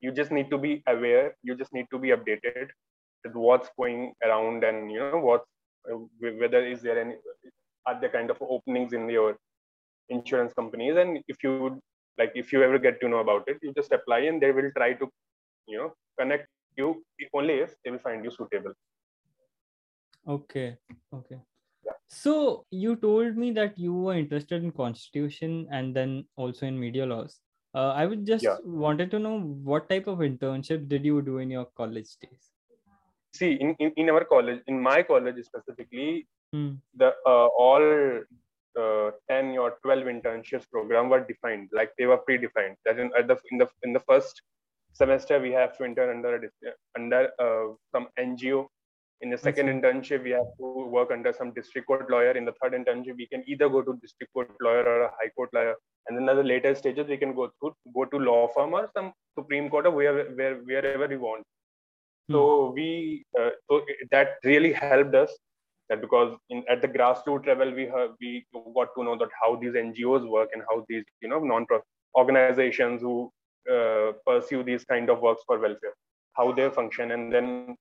you 0.00 0.12
just 0.12 0.30
need 0.30 0.50
to 0.50 0.58
be 0.58 0.82
aware 0.86 1.34
you 1.42 1.54
just 1.54 1.72
need 1.72 1.86
to 1.90 1.98
be 1.98 2.08
updated 2.16 2.68
with 3.24 3.34
what's 3.34 3.70
going 3.78 4.12
around 4.24 4.64
and 4.64 4.90
you 4.90 4.98
know 4.98 5.20
what 5.28 5.44
uh, 5.90 5.98
whether 6.42 6.64
is 6.64 6.82
there 6.82 6.98
any 7.00 7.14
are 7.86 8.00
there 8.00 8.10
kind 8.10 8.30
of 8.30 8.36
openings 8.40 8.92
in 8.92 9.08
your 9.08 9.36
insurance 10.08 10.52
companies 10.54 10.96
and 10.96 11.18
if 11.28 11.42
you 11.42 11.58
would 11.62 11.78
like 12.18 12.32
if 12.34 12.52
you 12.52 12.62
ever 12.62 12.78
get 12.78 13.00
to 13.00 13.08
know 13.08 13.18
about 13.18 13.42
it 13.46 13.58
you 13.62 13.72
just 13.74 13.92
apply 13.92 14.20
and 14.20 14.42
they 14.42 14.52
will 14.52 14.70
try 14.76 14.92
to 14.92 15.08
you 15.66 15.78
know 15.78 15.92
connect 16.18 16.46
you 16.76 17.02
only 17.34 17.54
if 17.54 17.74
they 17.84 17.90
will 17.90 18.04
find 18.08 18.24
you 18.24 18.30
suitable 18.30 18.72
Okay. 20.28 20.76
Okay. 21.14 21.40
Yeah. 21.84 21.92
So 22.08 22.66
you 22.70 22.96
told 22.96 23.36
me 23.36 23.50
that 23.52 23.78
you 23.78 23.94
were 23.94 24.14
interested 24.14 24.62
in 24.62 24.72
constitution 24.72 25.66
and 25.72 25.96
then 25.96 26.26
also 26.36 26.66
in 26.66 26.78
media 26.78 27.06
laws. 27.06 27.40
Uh, 27.74 27.92
I 28.02 28.06
would 28.06 28.24
just 28.26 28.44
Yeah. 28.44 28.56
wanted 28.64 29.10
to 29.12 29.18
know 29.18 29.38
what 29.72 29.88
type 29.88 30.06
of 30.06 30.18
internship 30.18 30.88
did 30.88 31.04
you 31.04 31.20
do 31.22 31.38
in 31.38 31.50
your 31.50 31.66
college 31.82 32.16
days? 32.18 32.52
see 33.34 33.52
in, 33.64 33.74
in, 33.78 33.90
in 34.02 34.08
our 34.10 34.24
college 34.24 34.60
in 34.72 34.80
my 34.80 35.02
college 35.02 35.38
specifically 35.48 36.26
Hmm. 36.54 36.70
the 37.00 37.08
uh, 37.32 37.46
all 37.64 37.84
uh, 38.82 39.10
10 39.28 39.58
or 39.64 39.68
12 39.82 40.04
internships 40.12 40.66
program 40.70 41.10
were 41.10 41.20
defined 41.30 41.68
like 41.78 41.90
they 41.98 42.06
were 42.06 42.18
predefined 42.28 42.76
that 42.86 42.98
in, 42.98 43.10
at 43.18 43.28
the 43.28 43.36
in 43.52 43.58
the 43.62 43.68
in 43.82 43.92
the 43.92 44.00
first 44.10 44.40
semester 45.00 45.38
we 45.46 45.52
have 45.52 45.76
to 45.76 45.84
intern 45.84 46.10
under 46.16 46.32
a, 46.36 46.72
under 46.98 47.20
uh, 47.46 47.66
some 47.92 48.08
NGO. 48.18 48.66
In 49.20 49.30
the 49.30 49.38
second 49.38 49.66
internship, 49.66 50.22
we 50.22 50.30
have 50.30 50.50
to 50.58 50.66
work 50.96 51.10
under 51.10 51.32
some 51.38 51.52
district 51.52 51.86
court 51.88 52.08
lawyer. 52.10 52.32
In 52.40 52.44
the 52.48 52.54
third 52.60 52.72
internship, 52.78 53.16
we 53.16 53.26
can 53.26 53.42
either 53.52 53.68
go 53.68 53.82
to 53.82 53.94
district 54.00 54.32
court 54.32 54.50
lawyer 54.66 54.84
or 54.92 54.98
a 55.06 55.10
high 55.18 55.28
court 55.36 55.50
lawyer. 55.52 55.74
And 56.08 56.16
then 56.16 56.28
at 56.28 56.36
the 56.36 56.42
later 56.42 56.74
stages, 56.74 57.08
we 57.08 57.16
can 57.16 57.34
go 57.34 57.46
to 57.62 57.74
go 57.94 58.04
to 58.04 58.18
law 58.18 58.48
firm 58.48 58.74
or 58.74 58.88
some 58.96 59.12
Supreme 59.38 59.68
Court 59.68 59.86
or 59.86 59.90
where, 59.90 60.24
where, 60.30 60.56
wherever 60.56 61.06
we 61.06 61.16
want. 61.16 61.44
Hmm. 62.28 62.34
So 62.34 62.72
we 62.74 63.24
uh, 63.38 63.50
so 63.70 63.82
that 64.10 64.36
really 64.44 64.72
helped 64.72 65.14
us 65.14 65.30
that 65.88 66.00
because 66.00 66.36
in, 66.50 66.64
at 66.68 66.82
the 66.82 66.88
grassroots 66.88 67.46
level 67.46 67.72
we 67.72 67.86
have, 67.86 68.10
we 68.20 68.46
got 68.74 68.88
to 68.96 69.04
know 69.04 69.16
that 69.16 69.30
how 69.40 69.56
these 69.56 69.72
ngos 69.72 70.28
work 70.28 70.50
and 70.52 70.62
how 70.68 70.84
these 70.88 71.04
you 71.20 71.28
know 71.28 71.38
non-profit 71.38 71.86
organizations 72.16 73.00
who 73.02 73.30
uh, 73.72 74.12
pursue 74.26 74.62
these 74.62 74.84
kind 74.84 75.10
of 75.10 75.20
works 75.20 75.42
for 75.46 75.58
welfare 75.58 75.94
how 76.38 76.52
they 76.52 76.70
function 76.70 77.10
and 77.10 77.32
then 77.32 77.76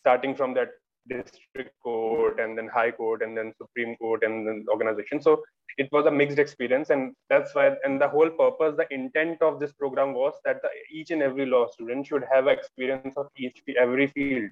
starting 0.00 0.34
from 0.34 0.54
that 0.54 0.68
district 1.08 1.72
court 1.82 2.40
and 2.40 2.56
then 2.56 2.68
high 2.68 2.90
court 2.90 3.22
and 3.22 3.36
then 3.36 3.52
supreme 3.60 3.96
court 3.96 4.22
and 4.24 4.46
then 4.46 4.64
organization. 4.70 5.20
So 5.20 5.42
it 5.76 5.88
was 5.92 6.06
a 6.06 6.10
mixed 6.10 6.38
experience 6.38 6.90
and 6.90 7.14
that's 7.28 7.54
why 7.54 7.74
and 7.84 8.00
the 8.00 8.08
whole 8.08 8.30
purpose 8.30 8.76
the 8.76 8.86
intent 8.94 9.42
of 9.42 9.60
this 9.60 9.72
program 9.72 10.14
was 10.14 10.34
that 10.44 10.60
the, 10.62 10.68
each 10.90 11.10
and 11.10 11.22
every 11.22 11.46
law 11.46 11.66
student 11.68 12.06
should 12.06 12.24
have 12.32 12.46
experience 12.46 13.14
of 13.16 13.26
each 13.36 13.62
every 13.78 14.06
field. 14.08 14.50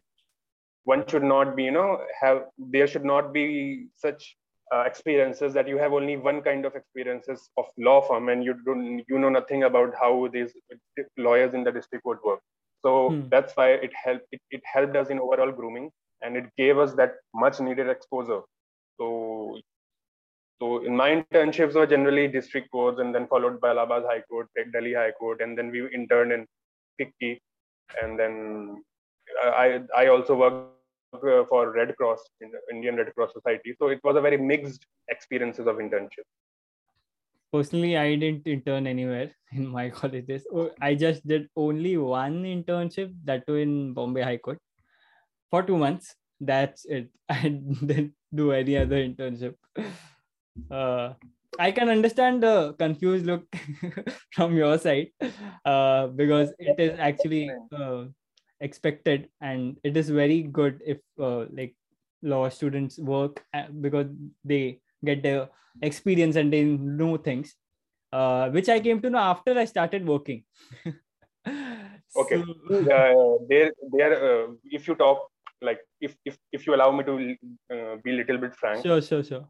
One 0.84 1.06
should 1.06 1.22
not 1.22 1.56
be 1.56 1.64
you 1.64 1.70
know 1.70 2.00
have 2.20 2.44
there 2.58 2.86
should 2.86 3.04
not 3.04 3.32
be 3.32 3.86
such 3.96 4.36
uh, 4.74 4.82
experiences 4.82 5.52
that 5.52 5.68
you 5.68 5.76
have 5.76 5.92
only 5.92 6.16
one 6.16 6.40
kind 6.40 6.64
of 6.64 6.74
experiences 6.74 7.50
of 7.58 7.66
law 7.78 8.00
firm 8.00 8.28
and 8.30 8.42
you 8.44 8.54
don't 8.64 9.02
you 9.08 9.18
know 9.18 9.28
nothing 9.28 9.64
about 9.64 9.94
how 10.00 10.28
these 10.32 10.52
lawyers 11.16 11.54
in 11.54 11.62
the 11.62 11.70
district 11.70 12.04
court 12.04 12.18
work. 12.24 12.40
So 12.84 13.10
hmm. 13.10 13.28
that's 13.28 13.52
why 13.56 13.70
it 13.70 13.92
helped 13.94 14.26
it, 14.32 14.40
it 14.50 14.62
helped 14.64 14.96
us 14.96 15.08
in 15.08 15.20
overall 15.20 15.52
grooming 15.52 15.90
and 16.22 16.36
it 16.36 16.46
gave 16.56 16.78
us 16.78 16.94
that 16.94 17.14
much 17.34 17.60
needed 17.60 17.88
exposure 17.88 18.40
so 18.98 19.58
so 20.62 20.84
in 20.86 20.94
my 20.96 21.08
internships 21.10 21.74
were 21.74 21.88
generally 21.88 22.28
district 22.28 22.70
courts 22.70 23.00
and 23.00 23.12
then 23.12 23.26
followed 23.26 23.60
by 23.60 23.70
Allahabad 23.70 24.04
High 24.04 24.20
Court, 24.30 24.48
Delhi 24.72 24.94
High 24.94 25.10
Court, 25.10 25.40
and 25.40 25.58
then 25.58 25.72
we 25.72 25.92
interned 25.92 26.30
in 26.30 26.46
FICCI. 27.00 27.40
And 28.00 28.16
then 28.16 28.84
I 29.42 29.80
I 29.96 30.06
also 30.06 30.36
worked 30.36 30.70
uh, 31.14 31.44
for 31.48 31.72
Red 31.72 31.96
Cross, 31.96 32.20
Indian 32.70 32.94
Red 32.94 33.12
Cross 33.16 33.32
Society. 33.32 33.74
So 33.76 33.88
it 33.88 33.98
was 34.04 34.14
a 34.14 34.20
very 34.20 34.36
mixed 34.36 34.86
experiences 35.08 35.66
of 35.66 35.76
internship. 35.76 36.26
Personally, 37.52 37.96
I 37.96 38.14
didn't 38.14 38.46
intern 38.46 38.86
anywhere 38.86 39.32
in 39.52 39.66
my 39.66 39.90
colleges. 40.00 40.46
Oh, 40.54 40.70
I 40.80 40.94
just 40.94 41.26
did 41.26 41.48
only 41.56 41.96
one 41.96 42.44
internship, 42.44 43.12
that 43.24 43.48
too 43.48 43.56
in 43.56 43.94
Bombay 43.94 44.22
High 44.22 44.36
Court, 44.38 44.58
for 45.52 45.62
two 45.62 45.76
months. 45.76 46.16
That's 46.40 46.86
it. 46.86 47.10
I 47.28 47.48
didn't 47.48 48.14
do 48.34 48.52
any 48.52 48.78
other 48.78 48.96
internship. 48.96 49.54
Uh, 50.70 51.14
I 51.58 51.70
can 51.70 51.88
understand 51.88 52.42
the 52.42 52.74
confused 52.78 53.26
look 53.26 53.44
from 54.32 54.56
your 54.56 54.78
side 54.78 55.08
uh, 55.64 56.08
because 56.08 56.52
it 56.58 56.80
is 56.80 56.98
actually 56.98 57.50
uh, 57.76 58.06
expected 58.60 59.28
and 59.40 59.78
it 59.84 59.96
is 59.96 60.08
very 60.08 60.42
good 60.42 60.80
if 60.86 60.98
uh, 61.20 61.44
like 61.52 61.76
law 62.22 62.48
students 62.48 62.98
work 62.98 63.44
uh, 63.52 63.68
because 63.80 64.06
they 64.44 64.80
get 65.04 65.22
the 65.22 65.50
experience 65.82 66.36
and 66.36 66.52
they 66.52 66.64
know 66.64 67.16
things 67.16 67.56
uh, 68.12 68.48
which 68.50 68.68
i 68.68 68.78
came 68.78 69.02
to 69.02 69.10
know 69.10 69.18
after 69.18 69.58
i 69.58 69.64
started 69.64 70.06
working 70.06 70.44
okay 72.16 72.38
so, 72.38 72.92
uh, 72.96 73.38
there 73.48 73.72
there 73.98 74.14
uh, 74.22 74.46
if 74.70 74.86
you 74.86 74.94
talk 74.94 75.31
like 75.68 75.80
if 76.00 76.14
if, 76.24 76.36
if 76.52 76.66
you 76.66 76.74
allow 76.74 76.90
me 76.90 77.04
to 77.10 77.14
uh, 77.74 77.96
be 78.04 78.10
a 78.14 78.18
little 78.20 78.38
bit 78.44 78.54
frank 78.54 78.82
sure 78.86 79.02
sure 79.10 79.24
sure 79.30 79.44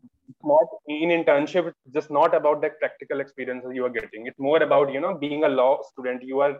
not 0.52 0.68
in 0.88 1.10
internship 1.18 1.66
it's 1.70 1.94
just 1.98 2.10
not 2.18 2.34
about 2.40 2.60
the 2.62 2.70
practical 2.82 3.20
experiences 3.24 3.70
you 3.78 3.84
are 3.88 3.94
getting 4.00 4.26
it's 4.26 4.38
more 4.50 4.62
about 4.68 4.92
you 4.92 5.00
know 5.04 5.14
being 5.26 5.44
a 5.44 5.52
law 5.60 5.72
student 5.90 6.22
you 6.32 6.40
are 6.46 6.54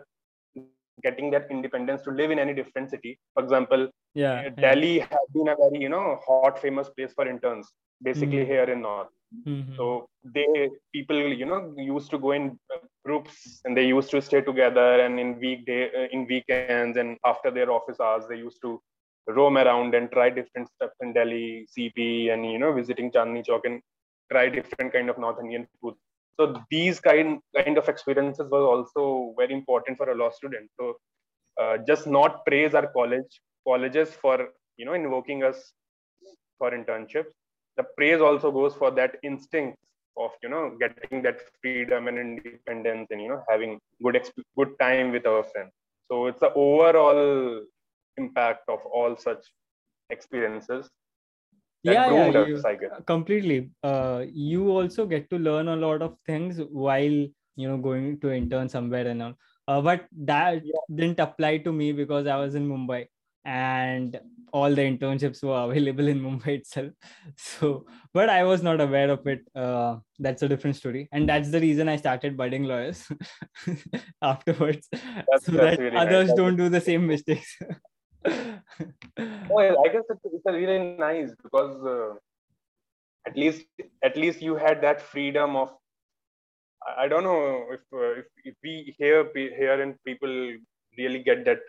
getting 1.01 1.31
that 1.31 1.47
independence 1.49 2.01
to 2.03 2.11
live 2.11 2.31
in 2.31 2.39
any 2.39 2.53
different 2.53 2.89
city. 2.89 3.17
For 3.33 3.43
example, 3.43 3.89
yeah, 4.13 4.49
Delhi 4.49 4.97
yeah. 4.97 5.07
has 5.09 5.27
been 5.33 5.47
a 5.47 5.55
very 5.55 5.81
you 5.81 5.89
know 5.89 6.19
hot, 6.25 6.59
famous 6.59 6.89
place 6.89 7.13
for 7.13 7.27
interns, 7.27 7.71
basically 8.01 8.37
mm-hmm. 8.37 8.51
here 8.51 8.63
in 8.63 8.81
North. 8.81 9.07
Mm-hmm. 9.47 9.75
So 9.75 10.07
they 10.23 10.69
people 10.93 11.17
you 11.17 11.45
know 11.45 11.73
used 11.77 12.11
to 12.11 12.19
go 12.19 12.31
in 12.31 12.57
groups 13.03 13.61
and 13.65 13.75
they 13.75 13.85
used 13.85 14.11
to 14.11 14.21
stay 14.21 14.41
together 14.41 15.01
and 15.01 15.19
in 15.19 15.39
weekday 15.39 15.87
uh, 15.87 16.07
in 16.11 16.27
weekends 16.27 16.97
and 16.97 17.17
after 17.25 17.51
their 17.51 17.71
office 17.71 17.99
hours 17.99 18.23
they 18.29 18.37
used 18.37 18.61
to 18.61 18.81
roam 19.27 19.57
around 19.57 19.95
and 19.95 20.11
try 20.11 20.29
different 20.29 20.69
stuff 20.75 20.91
in 21.01 21.13
Delhi, 21.13 21.67
CP, 21.69 22.29
and 22.29 22.45
you 22.51 22.59
know 22.59 22.73
visiting 22.73 23.11
Chandni 23.11 23.45
Chowk 23.45 23.61
and 23.65 23.81
try 24.31 24.49
different 24.49 24.93
kind 24.93 25.09
of 25.09 25.17
North 25.17 25.39
Indian 25.41 25.67
food. 25.81 25.95
So 26.39 26.61
these 26.69 26.99
kind 26.99 27.39
kind 27.55 27.77
of 27.77 27.87
experiences 27.87 28.49
were 28.49 28.65
also 28.65 29.33
very 29.37 29.53
important 29.53 29.97
for 29.97 30.09
a 30.09 30.15
law 30.15 30.29
student. 30.31 30.69
So 30.79 30.97
uh, 31.61 31.77
just 31.87 32.07
not 32.07 32.45
praise 32.45 32.73
our 32.73 32.87
college 32.87 33.41
colleges 33.67 34.09
for 34.21 34.49
you 34.77 34.85
know 34.85 34.93
invoking 34.93 35.43
us 35.43 35.73
for 36.57 36.71
internships. 36.71 37.31
The 37.77 37.83
praise 37.97 38.21
also 38.21 38.51
goes 38.51 38.75
for 38.75 38.91
that 38.91 39.15
instinct 39.23 39.77
of 40.17 40.31
you 40.43 40.49
know 40.49 40.75
getting 40.79 41.21
that 41.23 41.39
freedom 41.61 42.07
and 42.07 42.17
independence 42.17 43.07
and 43.11 43.21
you 43.21 43.29
know 43.29 43.43
having 43.49 43.79
good 44.03 44.15
exp- 44.15 44.43
good 44.57 44.73
time 44.79 45.11
with 45.11 45.25
our 45.25 45.43
friends. 45.43 45.71
So 46.09 46.27
it's 46.27 46.39
the 46.39 46.53
overall 46.53 47.61
impact 48.17 48.69
of 48.69 48.79
all 48.85 49.15
such 49.17 49.45
experiences 50.09 50.89
yeah, 51.83 52.09
yeah 52.09 52.45
you, 52.45 52.63
completely. 53.05 53.69
Uh, 53.83 54.23
you 54.31 54.69
also 54.69 55.05
get 55.05 55.29
to 55.29 55.37
learn 55.37 55.67
a 55.67 55.75
lot 55.75 56.01
of 56.01 56.15
things 56.25 56.59
while 56.71 57.27
you 57.55 57.67
know 57.67 57.77
going 57.77 58.19
to 58.21 58.31
intern 58.31 58.69
somewhere 58.69 59.07
and 59.07 59.21
all. 59.21 59.33
Uh, 59.67 59.81
but 59.81 60.05
that 60.25 60.65
yeah. 60.65 60.95
didn't 60.95 61.19
apply 61.19 61.57
to 61.57 61.71
me 61.71 61.91
because 61.93 62.27
i 62.27 62.35
was 62.35 62.55
in 62.55 62.67
mumbai 62.67 63.05
and 63.45 64.19
all 64.51 64.73
the 64.73 64.81
internships 64.81 65.41
were 65.41 65.63
available 65.69 66.07
in 66.07 66.21
mumbai 66.21 66.59
itself. 66.59 66.91
So 67.35 67.85
but 68.13 68.29
i 68.29 68.43
was 68.45 68.63
not 68.63 68.79
aware 68.79 69.09
of 69.09 69.27
it. 69.27 69.41
Uh, 69.53 69.97
that's 70.19 70.41
a 70.41 70.47
different 70.47 70.77
story. 70.77 71.09
And 71.11 71.27
that's 71.27 71.51
the 71.51 71.59
reason 71.59 71.89
i 71.89 71.97
started 71.97 72.37
budding 72.37 72.63
lawyers 72.63 73.05
afterwards. 74.21 74.87
That's, 74.93 75.45
so 75.45 75.51
that's 75.51 75.77
that 75.77 75.79
really 75.79 75.97
others 75.97 76.29
nice. 76.29 76.37
don't 76.37 76.55
do 76.55 76.69
the 76.69 76.81
same 76.81 77.07
mistakes 77.07 77.57
oh, 78.25 79.83
I 79.85 79.89
guess 79.91 80.03
it's, 80.09 80.21
it's 80.25 80.45
really 80.45 80.95
nice 80.97 81.31
because 81.41 81.85
uh, 81.85 82.15
at 83.27 83.37
least 83.37 83.65
at 84.03 84.17
least 84.17 84.41
you 84.41 84.55
had 84.55 84.81
that 84.81 85.01
freedom 85.01 85.55
of 85.55 85.71
I 86.97 87.07
don't 87.07 87.23
know 87.23 87.65
if 87.71 87.81
uh, 87.93 88.19
if, 88.21 88.25
if 88.43 88.55
we 88.63 88.95
here 88.97 89.29
here 89.33 89.81
and 89.81 89.95
people 90.05 90.53
really 90.97 91.19
get 91.19 91.45
that 91.45 91.59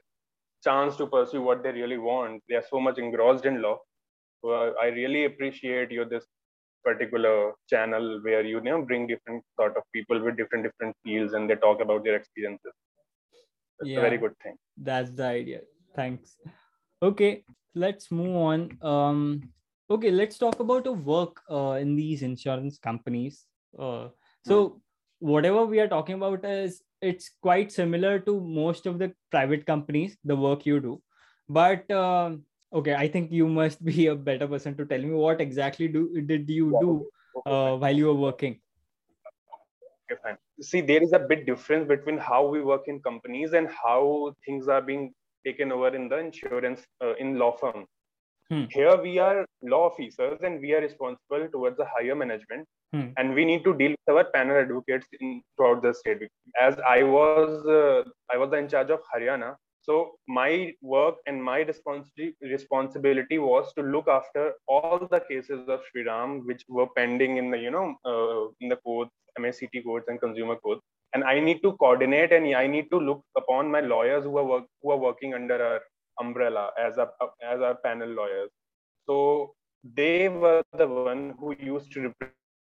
chance 0.62 0.96
to 0.96 1.06
pursue 1.06 1.42
what 1.42 1.62
they 1.62 1.72
really 1.72 1.98
want. 1.98 2.42
They 2.48 2.56
are 2.56 2.64
so 2.70 2.80
much 2.80 2.98
engrossed 2.98 3.44
in 3.44 3.60
law. 3.62 3.78
So 4.42 4.50
uh, 4.50 4.72
I 4.82 4.86
really 4.86 5.24
appreciate 5.24 5.90
you 5.90 6.04
this 6.04 6.24
particular 6.84 7.52
channel 7.68 8.20
where 8.22 8.42
you, 8.42 8.56
you 8.56 8.60
know 8.60 8.82
bring 8.82 9.06
different 9.06 9.42
sort 9.58 9.76
of 9.76 9.82
people 9.92 10.22
with 10.22 10.36
different 10.36 10.64
different 10.64 10.96
fields 11.04 11.32
and 11.32 11.48
they 11.48 11.56
talk 11.56 11.80
about 11.80 12.04
their 12.04 12.16
experiences. 12.16 12.72
It's 13.80 13.90
yeah, 13.90 13.98
a 13.98 14.00
very 14.02 14.18
good 14.18 14.34
thing. 14.42 14.56
That's 14.76 15.10
the 15.10 15.24
idea 15.24 15.60
thanks. 15.94 16.36
Okay 17.02 17.44
let's 17.74 18.10
move 18.10 18.36
on. 18.36 18.78
Um 18.82 19.42
okay 19.90 20.10
let's 20.10 20.38
talk 20.38 20.60
about 20.60 20.84
the 20.84 20.92
work 20.92 21.42
uh, 21.50 21.76
in 21.80 21.94
these 21.96 22.22
insurance 22.22 22.78
companies. 22.78 23.44
Uh, 23.78 24.08
so 24.44 24.68
hmm. 24.68 25.30
whatever 25.30 25.64
we 25.64 25.80
are 25.80 25.88
talking 25.88 26.14
about 26.14 26.44
is 26.44 26.82
it's 27.00 27.30
quite 27.42 27.70
similar 27.72 28.18
to 28.18 28.40
most 28.40 28.86
of 28.86 28.98
the 28.98 29.12
private 29.30 29.66
companies 29.66 30.16
the 30.24 30.36
work 30.36 30.66
you 30.66 30.80
do. 30.80 31.00
But 31.48 31.90
uh, 31.90 32.36
okay 32.72 32.94
i 32.94 33.06
think 33.06 33.30
you 33.30 33.46
must 33.46 33.84
be 33.84 34.06
a 34.08 34.14
better 34.28 34.48
person 34.48 34.76
to 34.76 34.84
tell 34.84 34.98
me 34.98 35.10
what 35.10 35.40
exactly 35.40 35.86
do 35.86 36.20
did 36.30 36.48
you 36.50 36.76
do 36.80 37.06
uh, 37.46 37.76
while 37.76 37.96
you 37.96 38.06
were 38.06 38.14
working? 38.14 38.60
Okay 40.10 40.20
fine. 40.22 40.38
See 40.60 40.80
there 40.80 41.02
is 41.02 41.12
a 41.12 41.18
bit 41.18 41.46
difference 41.46 41.88
between 41.88 42.18
how 42.18 42.46
we 42.46 42.62
work 42.62 42.82
in 42.86 43.00
companies 43.00 43.52
and 43.52 43.68
how 43.68 44.34
things 44.44 44.68
are 44.68 44.82
being 44.82 45.12
taken 45.46 45.72
over 45.72 45.94
in 45.94 46.08
the 46.08 46.18
insurance 46.18 46.82
uh, 47.02 47.14
in 47.16 47.38
law 47.38 47.56
firm. 47.56 47.86
Hmm. 48.50 48.64
Here 48.70 49.00
we 49.00 49.18
are 49.18 49.46
law 49.62 49.86
officers 49.90 50.38
and 50.42 50.60
we 50.60 50.74
are 50.74 50.80
responsible 50.80 51.48
towards 51.50 51.78
the 51.78 51.86
higher 51.86 52.14
management, 52.14 52.66
hmm. 52.92 53.08
and 53.16 53.34
we 53.34 53.44
need 53.44 53.64
to 53.64 53.74
deal 53.74 53.92
with 53.92 54.16
our 54.16 54.24
panel 54.32 54.58
advocates 54.58 55.06
in 55.20 55.42
throughout 55.56 55.82
the 55.82 55.94
state. 55.94 56.28
As 56.60 56.76
I 56.86 57.02
was, 57.02 57.66
uh, 57.66 58.08
I 58.32 58.36
was 58.36 58.52
in 58.52 58.68
charge 58.68 58.90
of 58.90 59.00
Haryana, 59.14 59.54
So 59.86 60.12
my 60.26 60.72
work 60.80 61.16
and 61.26 61.42
my 61.42 61.58
responsibility 61.60 62.34
responsibility 62.40 63.38
was 63.38 63.72
to 63.74 63.82
look 63.82 64.08
after 64.08 64.54
all 64.66 65.06
the 65.10 65.20
cases 65.20 65.68
of 65.68 65.80
Shriram 65.88 66.46
which 66.46 66.64
were 66.68 66.86
pending 66.96 67.36
in 67.36 67.50
the 67.50 67.58
you 67.58 67.70
know 67.70 67.86
uh, 68.04 68.48
in 68.60 68.68
the 68.70 68.76
codes, 68.76 69.10
MACT 69.38 69.84
codes 69.84 70.06
and 70.08 70.20
consumer 70.20 70.56
courts. 70.56 70.82
and 71.14 71.24
I 71.24 71.40
need 71.40 71.62
to 71.62 71.72
coordinate 71.82 72.32
and 72.32 72.54
I 72.56 72.66
need 72.66 72.90
to 72.92 72.98
look 72.98 73.22
upon 73.36 73.70
my 73.70 73.80
lawyers 73.80 74.24
who 74.24 74.36
are 74.38 74.44
work, 74.44 74.64
who 74.82 74.90
are 74.90 74.96
working 74.96 75.34
under 75.34 75.58
our 75.66 75.80
umbrella 76.20 76.70
as 76.78 76.98
a 76.98 77.08
as 77.52 77.60
our 77.60 77.76
panel 77.84 78.08
lawyers. 78.08 78.50
So 79.08 79.54
they 80.00 80.28
were 80.28 80.62
the 80.72 80.88
one 80.88 81.34
who 81.38 81.54
used 81.58 81.92
to 81.92 82.12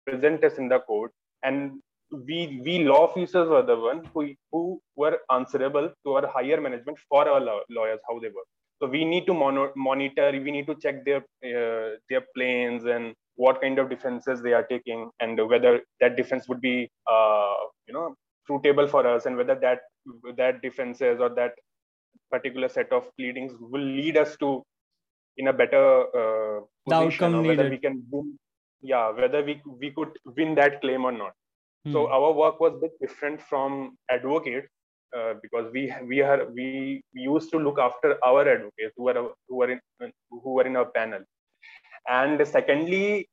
represent 0.07 0.43
us 0.43 0.57
in 0.57 0.69
the 0.69 0.79
court, 0.79 1.11
and 1.43 1.79
we 2.11 2.61
we 2.65 2.79
law 2.83 3.03
officers 3.07 3.47
were 3.47 3.63
the 3.63 3.75
one 3.75 4.03
who 4.13 4.33
who 4.51 4.81
were 4.95 5.17
answerable 5.31 5.89
to 6.05 6.13
our 6.13 6.27
higher 6.27 6.59
management 6.59 6.97
for 7.09 7.27
our 7.27 7.41
lawyers 7.69 7.99
how 8.07 8.19
they 8.19 8.27
work 8.27 8.47
so 8.79 8.87
we 8.87 9.05
need 9.05 9.25
to 9.25 9.33
monitor 9.33 10.31
we 10.31 10.51
need 10.51 10.67
to 10.67 10.75
check 10.75 11.05
their 11.05 11.21
uh, 11.49 11.95
their 12.09 12.23
planes 12.35 12.85
and 12.85 13.13
what 13.35 13.61
kind 13.61 13.79
of 13.79 13.89
defenses 13.89 14.41
they 14.41 14.53
are 14.53 14.63
taking 14.63 15.09
and 15.19 15.39
whether 15.49 15.79
that 16.01 16.17
defense 16.17 16.47
would 16.49 16.61
be 16.61 16.89
uh, 17.11 17.55
you 17.87 17.93
know 17.93 18.13
suitable 18.47 18.87
for 18.87 19.07
us 19.07 19.25
and 19.25 19.37
whether 19.37 19.55
that 19.55 19.79
that 20.35 20.61
defenses 20.61 21.19
or 21.19 21.29
that 21.29 21.53
particular 22.29 22.67
set 22.67 22.91
of 22.91 23.09
pleadings 23.17 23.53
will 23.59 23.87
lead 23.99 24.17
us 24.17 24.35
to 24.37 24.63
in 25.37 25.47
a 25.47 25.53
better 25.53 25.85
uh, 26.21 26.59
position 26.87 27.35
or 27.35 27.41
whether 27.41 27.63
needed. 27.63 27.71
we 27.71 27.77
can 27.77 28.03
win, 28.11 28.37
yeah 28.81 29.09
whether 29.11 29.43
we 29.43 29.61
we 29.79 29.91
could 29.91 30.11
win 30.37 30.55
that 30.55 30.81
claim 30.81 31.05
or 31.05 31.11
not 31.11 31.33
so 31.89 32.05
hmm. 32.05 32.13
our 32.13 32.31
work 32.31 32.59
was 32.59 32.73
a 32.75 32.77
bit 32.77 32.91
different 33.01 33.41
from 33.41 33.97
advocates 34.09 34.67
uh, 35.17 35.33
because 35.41 35.71
we 35.73 35.91
we 36.07 36.21
are 36.21 36.45
we, 36.53 37.01
we 37.13 37.21
used 37.21 37.49
to 37.51 37.57
look 37.57 37.79
after 37.79 38.17
our 38.23 38.47
advocates 38.47 38.93
who 38.95 39.09
are 39.09 39.31
who 39.49 39.61
are 39.63 39.71
in 39.71 39.79
who 40.29 40.59
are 40.59 40.67
in 40.67 40.75
our 40.75 40.85
panel, 40.85 41.21
and 42.07 42.47
secondly, 42.47 43.27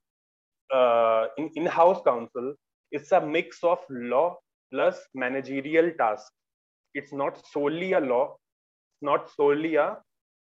uh, 0.72 1.26
in 1.36 1.50
in-house 1.56 2.00
counsel, 2.04 2.54
it's 2.90 3.12
a 3.12 3.20
mix 3.20 3.62
of 3.62 3.78
law 3.90 4.38
plus 4.72 4.98
managerial 5.14 5.90
tasks. 5.98 6.30
It's 6.94 7.12
not 7.12 7.40
solely 7.52 7.92
a 7.92 8.00
law, 8.00 8.36
it's 8.94 9.02
not 9.02 9.30
solely 9.36 9.74
a 9.76 9.98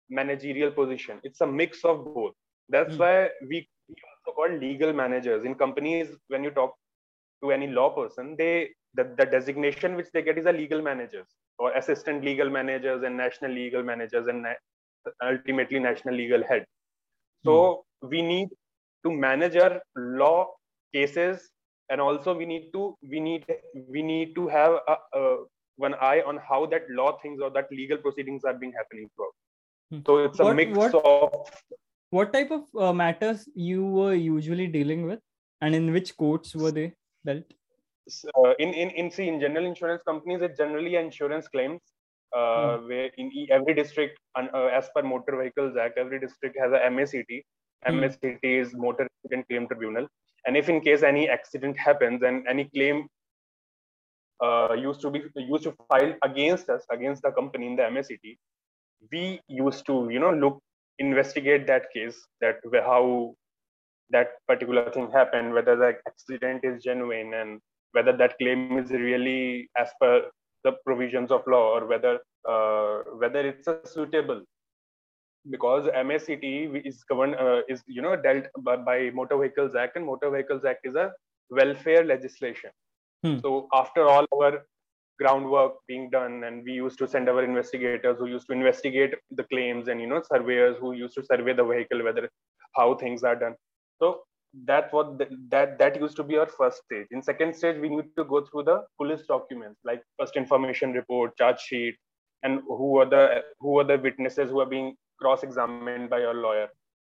managerial 0.09 0.71
position. 0.71 1.19
It's 1.24 1.41
a 1.41 1.47
mix 1.47 1.83
of 1.83 2.05
both. 2.05 2.33
That's 2.69 2.93
hmm. 2.93 3.00
why 3.00 3.29
we, 3.41 3.67
we 3.89 3.95
also 4.25 4.35
call 4.35 4.57
legal 4.57 4.93
managers 4.93 5.43
in 5.43 5.55
companies. 5.55 6.09
When 6.27 6.43
you 6.43 6.51
talk 6.51 6.75
to 7.44 7.51
any 7.51 7.68
law 7.68 7.89
person, 7.89 8.36
they 8.38 8.70
the, 8.96 9.13
the 9.18 9.25
designation 9.25 9.96
which 9.96 10.08
they 10.13 10.22
get 10.22 10.38
is 10.38 10.46
a 10.46 10.51
legal 10.51 10.82
managers 10.82 11.27
or 11.60 11.72
assistant 11.74 12.24
legal 12.24 12.50
managers 12.50 13.04
and 13.04 13.15
national 13.15 13.51
legal 13.51 13.84
managers 13.84 14.27
and 14.27 14.44
na- 14.44 14.62
ultimately 15.24 15.80
national 15.80 16.15
legal 16.15 16.44
head. 16.44 16.65
So 17.46 17.86
mm. 18.04 18.10
we 18.10 18.22
need 18.22 18.50
to 19.06 19.12
manage 19.12 19.56
our 19.56 19.82
law 19.96 20.48
cases 20.94 21.50
and 21.89 22.01
also 22.01 22.36
we 22.36 22.46
need 22.46 22.72
to 22.74 22.98
we 23.08 23.20
need 23.20 23.46
we 23.89 24.01
need 24.01 24.34
to 24.36 24.48
have 24.48 24.80
a, 24.88 24.96
a, 25.13 25.38
one 25.77 25.94
eye 25.96 26.22
on 26.25 26.38
how 26.38 26.65
that 26.68 26.89
law 26.89 27.18
things 27.22 27.42
or 27.42 27.50
that 27.51 27.68
legal 27.72 27.98
proceedings 27.98 28.44
are 28.44 28.54
being 28.54 28.74
happening 28.75 29.10
throughout. 29.15 29.36
Hmm. 29.92 30.00
So 30.06 30.18
it's 30.25 30.39
a 30.39 30.46
what, 30.46 30.56
mix 30.56 30.75
what, 30.75 30.96
of 30.96 31.32
what 32.10 32.34
type 32.34 32.51
of 32.51 32.63
uh, 32.80 32.94
matters 32.94 33.48
you 33.54 33.86
were 33.86 34.13
usually 34.13 34.68
dealing 34.68 35.06
with 35.06 35.20
and 35.62 35.75
in 35.75 35.92
which 35.92 36.15
courts 36.18 36.56
were 36.56 36.72
they 36.72 36.94
Uh, 37.27 38.53
in, 38.60 38.70
in, 38.74 38.89
in, 38.91 39.10
see, 39.10 39.27
in 39.27 39.39
general 39.39 39.65
insurance 39.65 40.03
companies, 40.08 40.41
it's 40.41 40.58
generally 40.58 40.96
insurance 40.96 41.48
claims 41.48 41.82
uh, 42.36 42.77
hmm. 42.77 42.88
where 42.88 43.10
in 43.17 43.32
every 43.50 43.74
district, 43.74 44.20
uh, 44.36 44.65
as 44.65 44.89
per 44.96 45.01
Motor 45.01 45.38
Vehicles 45.38 45.75
Act, 45.77 45.98
every 45.98 46.20
district 46.20 46.58
has 46.60 46.72
a 46.72 46.89
MACT. 46.89 47.44
Hmm. 47.86 48.00
MACT 48.00 48.44
is 48.44 48.74
Motor 48.74 49.08
Accident 49.24 49.48
Claim 49.50 49.67
Tribunal. 49.67 50.08
And 50.46 50.55
if 50.55 50.70
in 50.70 50.82
case 50.82 51.01
any 51.01 51.27
accident 51.27 51.77
happens 51.77 52.22
and 52.22 52.48
any 52.48 52.65
claim 52.65 53.08
uh, 54.44 54.74
used 54.77 55.01
to 55.01 55.10
be 55.10 55.24
used 55.36 55.63
to 55.63 55.74
file 55.89 56.13
against 56.24 56.70
us, 56.70 56.84
against 56.91 57.24
the 57.24 57.32
company 57.32 57.65
in 57.65 57.75
the 57.75 57.89
MACT, 57.89 58.38
we 59.12 59.39
used 59.48 59.86
to, 59.88 60.10
you 60.12 60.20
know, 60.20 60.32
look, 60.32 60.62
investigate 61.00 61.65
that 61.67 61.91
case, 61.91 62.17
that 62.41 62.58
how 62.86 63.34
that 64.12 64.30
particular 64.48 64.89
thing 64.91 65.10
happened, 65.12 65.54
whether 65.54 65.76
the 65.76 65.96
accident 66.08 66.63
is 66.63 66.84
genuine 66.84 67.34
and 67.34 67.60
whether 67.91 68.15
that 68.15 68.38
claim 68.38 68.78
is 68.78 68.91
really 68.91 69.70
as 69.78 69.89
per 70.00 70.30
the 70.63 70.74
provisions 70.86 71.32
of 71.32 71.41
law 71.48 71.78
or 71.78 71.86
whether 71.86 72.20
uh, 72.50 73.04
whether 73.22 73.41
it's 73.48 73.68
suitable 73.91 74.41
because 75.50 75.86
MACT 76.06 76.44
is 76.86 77.04
governed 77.04 77.36
uh, 77.36 77.62
is 77.70 77.84
you 77.88 78.02
know 78.02 78.15
dealt 78.15 78.46
by, 78.60 78.76
by, 78.76 79.10
Motor 79.12 79.38
Vehicles 79.38 79.76
Act 79.76 79.96
and 79.96 80.06
Motor 80.06 80.32
Vehicles 80.32 80.65
Act 80.65 80.86
is 80.86 80.96
a 80.96 81.12
welfare 81.50 82.04
legislation. 82.04 82.72
Hmm. 83.24 83.38
So 83.39 83.68
after 83.74 84.08
all 84.08 84.26
our 84.34 84.65
groundwork 85.20 85.76
being 85.88 86.10
done 86.10 86.44
and 86.44 86.63
we 86.63 86.74
used 86.74 86.98
to 87.00 87.08
send 87.08 87.30
our 87.30 87.44
investigators 87.44 88.18
who 88.20 88.26
used 88.26 88.48
to 88.48 88.54
investigate 88.54 89.13
the 89.32 89.44
claims 89.46 89.88
and 89.88 90.02
you 90.02 90.08
know 90.08 90.22
surveyors 90.34 90.76
who 90.80 90.91
used 90.91 91.15
to 91.15 91.24
survey 91.24 91.54
the 91.54 91.63
vehicle 91.63 92.04
whether 92.04 92.30
how 92.76 92.96
things 92.96 93.24
are 93.24 93.36
done 93.36 93.56
so 93.99 94.21
that 94.65 94.91
what 94.93 95.17
the, 95.17 95.27
that 95.49 95.77
that 95.79 95.99
used 95.99 96.15
to 96.15 96.23
be 96.23 96.38
our 96.38 96.47
first 96.47 96.84
stage. 96.86 97.08
In 97.12 97.21
second 97.21 97.55
stage, 97.55 97.77
we 97.79 97.89
need 97.89 98.05
to 98.17 98.23
go 98.23 98.45
through 98.45 98.63
the 98.63 98.84
police 98.97 99.23
documents 99.27 99.79
like 99.84 100.01
first 100.19 100.36
information 100.36 100.93
report, 100.93 101.38
charge 101.38 101.60
sheet, 101.60 101.95
and 102.43 102.62
who 102.67 102.97
are 102.99 103.05
the 103.05 103.43
who 103.60 103.79
are 103.79 103.84
the 103.84 103.97
witnesses 103.97 104.49
who 104.49 104.60
are 104.60 104.65
being 104.65 104.95
cross-examined 105.19 106.10
by 106.10 106.19
your 106.19 106.34
lawyer. 106.34 106.67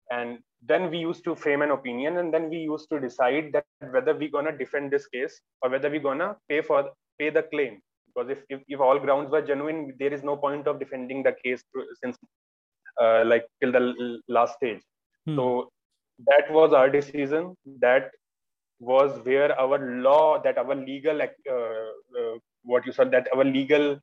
And 0.10 0.40
then 0.66 0.90
we 0.90 0.98
used 0.98 1.24
to 1.26 1.36
frame 1.36 1.62
an 1.62 1.72
opinion, 1.72 2.18
and 2.18 2.34
then 2.34 2.50
we 2.50 2.58
used 2.58 2.90
to 2.92 3.00
decide 3.00 3.52
that 3.54 3.66
whether 3.92 4.16
we're 4.16 4.32
gonna 4.32 4.58
defend 4.58 4.92
this 4.92 5.08
case 5.08 5.40
or 5.62 5.70
whether 5.70 5.90
we're 5.90 6.00
gonna 6.00 6.36
pay 6.50 6.62
for 6.62 6.90
pay 7.20 7.30
the 7.30 7.44
claim. 7.44 7.80
Because 8.08 8.32
if, 8.32 8.44
if, 8.50 8.62
if 8.68 8.80
all 8.80 8.98
grounds 8.98 9.30
were 9.30 9.42
genuine, 9.42 9.94
there 10.00 10.12
is 10.12 10.24
no 10.24 10.36
point 10.36 10.68
of 10.68 10.80
defending 10.80 11.22
the 11.22 11.36
case 11.44 11.62
since 12.04 12.18
uh, 13.00 13.24
like 13.26 13.46
till 13.62 13.72
the 13.72 14.20
last 14.28 14.56
stage. 14.56 14.82
Hmm. 15.26 15.36
So 15.36 15.70
that 16.26 16.52
was 16.52 16.74
our 16.74 16.90
decision. 16.90 17.56
That 17.80 18.12
was 18.80 19.20
where 19.26 19.60
our 19.60 19.80
law 20.02 20.42
that 20.44 20.58
our 20.58 20.76
legal 20.76 21.22
uh, 21.22 21.26
uh, 21.56 22.38
what 22.64 22.86
you 22.86 22.92
said 22.92 23.12
that 23.12 23.28
our 23.36 23.44
legal 23.44 24.00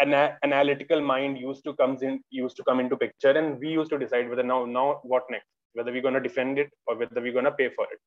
ana- 0.00 0.38
analytical 0.44 1.00
mind 1.00 1.38
used 1.38 1.64
to 1.64 1.74
comes 1.74 2.02
in 2.02 2.20
used 2.30 2.56
to 2.56 2.64
come 2.64 2.78
into 2.80 2.96
picture 2.96 3.30
and 3.30 3.58
we 3.58 3.70
used 3.70 3.90
to 3.90 3.98
decide 3.98 4.28
whether 4.28 4.42
now 4.42 4.64
now 4.64 5.00
what 5.02 5.24
next 5.30 5.46
whether 5.74 5.92
we're 5.92 6.02
going 6.02 6.14
to 6.14 6.20
defend 6.20 6.58
it 6.58 6.70
or 6.86 6.96
whether 6.96 7.20
we're 7.20 7.32
going 7.32 7.44
to 7.44 7.52
pay 7.52 7.68
for 7.70 7.84
it. 7.92 7.98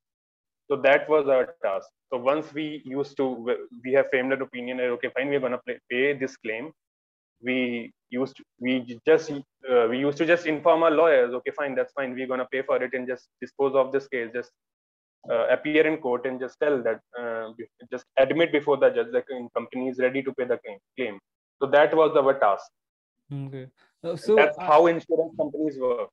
So 0.69 0.77
that 0.77 1.09
was 1.09 1.27
our 1.27 1.55
task. 1.63 1.87
So 2.11 2.17
once 2.17 2.53
we 2.53 2.81
used 2.85 3.17
to 3.17 3.25
we 3.83 3.91
have 3.93 4.09
framed 4.09 4.31
an 4.33 4.41
opinion 4.41 4.79
okay 4.79 5.09
fine 5.15 5.29
we're 5.29 5.41
going 5.41 5.53
to 5.53 5.79
pay 5.89 6.13
this 6.13 6.37
claim 6.37 6.71
we 7.43 7.91
used 8.09 8.35
to, 8.37 8.43
we 8.59 8.99
just 9.05 9.31
uh, 9.31 9.87
we 9.89 9.99
used 9.99 10.17
to 10.17 10.25
just 10.25 10.45
inform 10.45 10.83
our 10.83 10.91
lawyers 10.91 11.33
okay 11.33 11.51
fine 11.51 11.75
that's 11.75 11.93
fine. 11.93 12.13
We're 12.13 12.27
going 12.27 12.39
to 12.39 12.47
pay 12.51 12.61
for 12.61 12.81
it 12.83 12.93
and 12.93 13.07
just 13.07 13.27
dispose 13.39 13.75
of 13.75 13.91
this 13.91 14.07
case. 14.07 14.29
Just 14.33 14.51
uh, 15.29 15.47
appear 15.47 15.85
in 15.87 15.97
court 15.97 16.25
and 16.25 16.39
just 16.39 16.59
tell 16.59 16.81
that 16.83 16.99
uh, 17.19 17.51
just 17.91 18.05
admit 18.17 18.51
before 18.51 18.77
the 18.77 18.89
judge 18.89 19.11
that 19.11 19.25
the 19.27 19.47
company 19.55 19.89
is 19.89 19.99
ready 19.99 20.23
to 20.23 20.33
pay 20.33 20.45
the 20.45 20.59
claim 20.97 21.19
so 21.61 21.67
that 21.67 21.95
was 21.95 22.15
our 22.17 22.33
task. 22.39 22.65
Okay. 23.31 23.67
Uh, 24.03 24.15
so 24.15 24.35
that's 24.35 24.57
how 24.59 24.87
insurance 24.87 25.33
companies 25.37 25.77
work. 25.79 26.09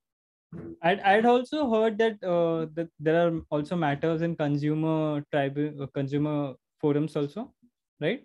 I'd, 0.82 1.00
I'd 1.00 1.26
also 1.26 1.70
heard 1.70 1.98
that, 1.98 2.22
uh, 2.22 2.66
that 2.74 2.88
there 3.00 3.26
are 3.26 3.40
also 3.50 3.76
matters 3.76 4.22
in 4.22 4.36
consumer 4.36 5.22
tribal 5.30 5.82
uh, 5.82 5.86
consumer 5.86 6.54
forums 6.80 7.16
also 7.16 7.52
right? 8.00 8.24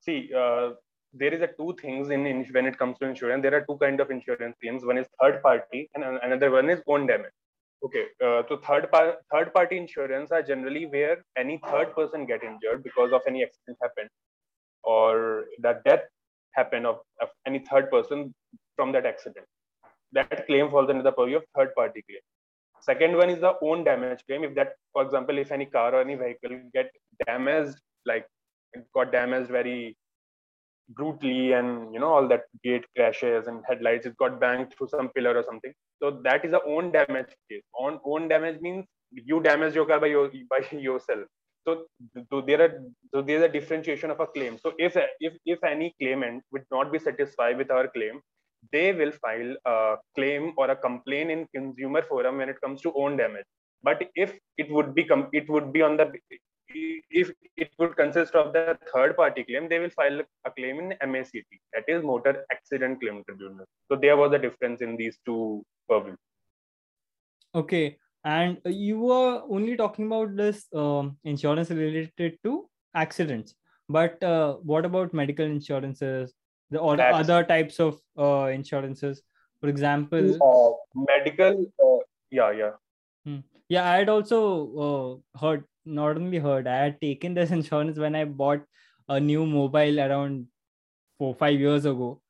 See 0.00 0.30
uh, 0.36 0.70
there 1.12 1.32
is 1.32 1.40
a 1.40 1.48
two 1.58 1.74
things 1.80 2.10
in, 2.10 2.26
in 2.26 2.44
when 2.52 2.66
it 2.66 2.78
comes 2.78 2.98
to 2.98 3.06
insurance. 3.06 3.42
There 3.42 3.54
are 3.54 3.64
two 3.64 3.78
kind 3.78 4.00
of 4.00 4.10
insurance 4.10 4.56
claims. 4.62 4.84
One 4.84 4.98
is 4.98 5.06
third 5.20 5.42
party, 5.42 5.88
and 5.94 6.04
another 6.04 6.50
one 6.50 6.68
is 6.68 6.80
own 6.86 7.06
damage. 7.06 7.32
Okay, 7.84 8.06
uh, 8.24 8.42
so 8.48 8.56
third 8.56 8.90
par- 8.90 9.18
third 9.32 9.54
party 9.54 9.78
insurance 9.78 10.32
are 10.32 10.42
generally 10.42 10.86
where 10.86 11.24
any 11.36 11.60
third 11.70 11.94
person 11.94 12.26
get 12.26 12.42
injured 12.42 12.82
because 12.82 13.12
of 13.12 13.22
any 13.26 13.42
accident 13.42 13.78
happened, 13.80 14.10
or 14.82 15.44
that 15.60 15.84
death 15.84 16.02
happened 16.52 16.86
of, 16.86 16.98
of 17.22 17.28
any 17.46 17.60
third 17.60 17.90
person 17.90 18.34
from 18.76 18.92
that 18.92 19.06
accident. 19.06 19.46
That 20.12 20.46
claim 20.46 20.70
falls 20.70 20.90
under 20.90 21.02
the 21.02 21.12
purview 21.12 21.36
of 21.36 21.44
third 21.56 21.74
party 21.74 22.02
claim. 22.08 22.20
Second 22.80 23.16
one 23.16 23.30
is 23.30 23.40
the 23.40 23.54
own 23.62 23.84
damage 23.84 24.20
claim. 24.26 24.44
If 24.44 24.54
that, 24.54 24.74
for 24.92 25.02
example, 25.02 25.38
if 25.38 25.52
any 25.52 25.66
car 25.66 25.94
or 25.94 26.00
any 26.00 26.14
vehicle 26.14 26.60
get 26.72 26.90
damaged, 27.26 27.76
like 28.06 28.26
it 28.72 28.84
got 28.94 29.12
damaged 29.12 29.50
very 29.50 29.96
brutally 30.90 31.52
and 31.52 31.92
you 31.92 32.00
know 32.00 32.12
all 32.12 32.28
that 32.28 32.44
gate 32.64 32.84
crashes 32.96 33.46
and 33.46 33.62
headlights 33.68 34.06
it 34.06 34.16
got 34.16 34.40
banged 34.40 34.72
through 34.72 34.88
some 34.88 35.08
pillar 35.10 35.36
or 35.36 35.42
something 35.42 35.72
so 36.02 36.10
that 36.24 36.44
is 36.44 36.52
a 36.52 36.62
own 36.64 36.90
damage 36.90 37.32
case 37.50 37.62
on 37.78 37.98
own 38.04 38.28
damage 38.28 38.60
means 38.60 38.84
you 39.10 39.40
damage 39.40 39.74
your 39.74 39.86
car 39.86 40.00
by 40.00 40.06
your 40.06 40.30
by 40.50 40.60
yourself 40.70 41.26
so, 41.68 41.84
so 42.30 42.40
there 42.40 42.62
are 42.62 42.82
so 43.12 43.20
there's 43.20 43.42
a 43.42 43.48
differentiation 43.48 44.10
of 44.10 44.20
a 44.20 44.26
claim. 44.26 44.58
So 44.58 44.72
if 44.78 44.96
if 45.20 45.34
if 45.44 45.62
any 45.62 45.94
claimant 46.00 46.42
would 46.52 46.64
not 46.70 46.90
be 46.90 46.98
satisfied 46.98 47.58
with 47.58 47.70
our 47.70 47.88
claim, 47.88 48.20
they 48.72 48.92
will 48.92 49.12
file 49.12 49.54
a 49.66 49.96
claim 50.14 50.54
or 50.56 50.70
a 50.70 50.76
complaint 50.76 51.30
in 51.30 51.46
consumer 51.54 52.02
forum 52.02 52.38
when 52.38 52.48
it 52.48 52.60
comes 52.62 52.80
to 52.82 52.92
own 52.94 53.18
damage. 53.18 53.44
But 53.82 54.08
if 54.14 54.32
it 54.56 54.70
would 54.70 54.94
be 54.94 55.06
it 55.32 55.48
would 55.50 55.72
be 55.72 55.82
on 55.82 55.98
the 55.98 56.06
if 56.70 57.32
it 57.56 57.70
would 57.78 57.96
consist 57.96 58.34
of 58.34 58.52
the 58.52 58.78
third 58.92 59.16
party 59.16 59.44
claim, 59.44 59.68
they 59.68 59.78
will 59.78 59.90
file 59.90 60.20
a 60.44 60.50
claim 60.50 60.78
in 60.80 61.10
MACT, 61.10 61.46
that 61.72 61.84
is 61.88 62.02
Motor 62.02 62.44
Accident 62.52 63.00
Claim 63.00 63.22
Tribunal. 63.24 63.64
So 63.90 63.96
there 63.96 64.16
was 64.16 64.32
a 64.32 64.38
difference 64.38 64.80
in 64.80 64.96
these 64.96 65.18
two 65.24 65.64
purviews. 65.88 66.18
Okay, 67.54 67.96
and 68.24 68.58
you 68.66 69.00
were 69.00 69.42
only 69.48 69.76
talking 69.76 70.06
about 70.06 70.36
this 70.36 70.66
um, 70.74 71.16
insurance 71.24 71.70
related 71.70 72.38
to 72.44 72.68
accidents, 72.94 73.54
but 73.88 74.22
uh, 74.22 74.54
what 74.62 74.84
about 74.84 75.14
medical 75.14 75.46
insurances, 75.46 76.34
the 76.70 76.78
or 76.78 76.96
That's... 76.96 77.18
other 77.20 77.44
types 77.44 77.80
of 77.80 77.98
uh, 78.18 78.50
insurances? 78.52 79.22
For 79.60 79.68
example, 79.68 80.34
uh, 80.40 81.02
medical. 81.10 81.66
Uh, 81.82 82.04
yeah, 82.30 82.52
yeah. 82.52 82.70
Hmm. 83.24 83.38
Yeah, 83.68 83.90
I 83.90 83.96
had 83.96 84.08
also 84.08 85.22
uh, 85.34 85.38
heard 85.38 85.64
not 85.88 86.16
only 86.16 86.38
heard, 86.38 86.66
I 86.66 86.76
had 86.76 87.00
taken 87.00 87.34
this 87.34 87.50
insurance 87.58 87.98
when 87.98 88.14
I 88.14 88.24
bought 88.24 88.62
a 89.08 89.18
new 89.18 89.46
mobile 89.46 90.00
around 90.00 90.46
four 91.18 91.34
five 91.34 91.58
years 91.58 91.84
ago. 91.84 92.20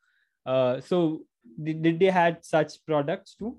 Uh, 0.46 0.80
so 0.80 1.22
did, 1.62 1.82
did 1.82 1.98
they 1.98 2.06
had 2.06 2.44
such 2.44 2.84
products 2.86 3.34
too? 3.34 3.56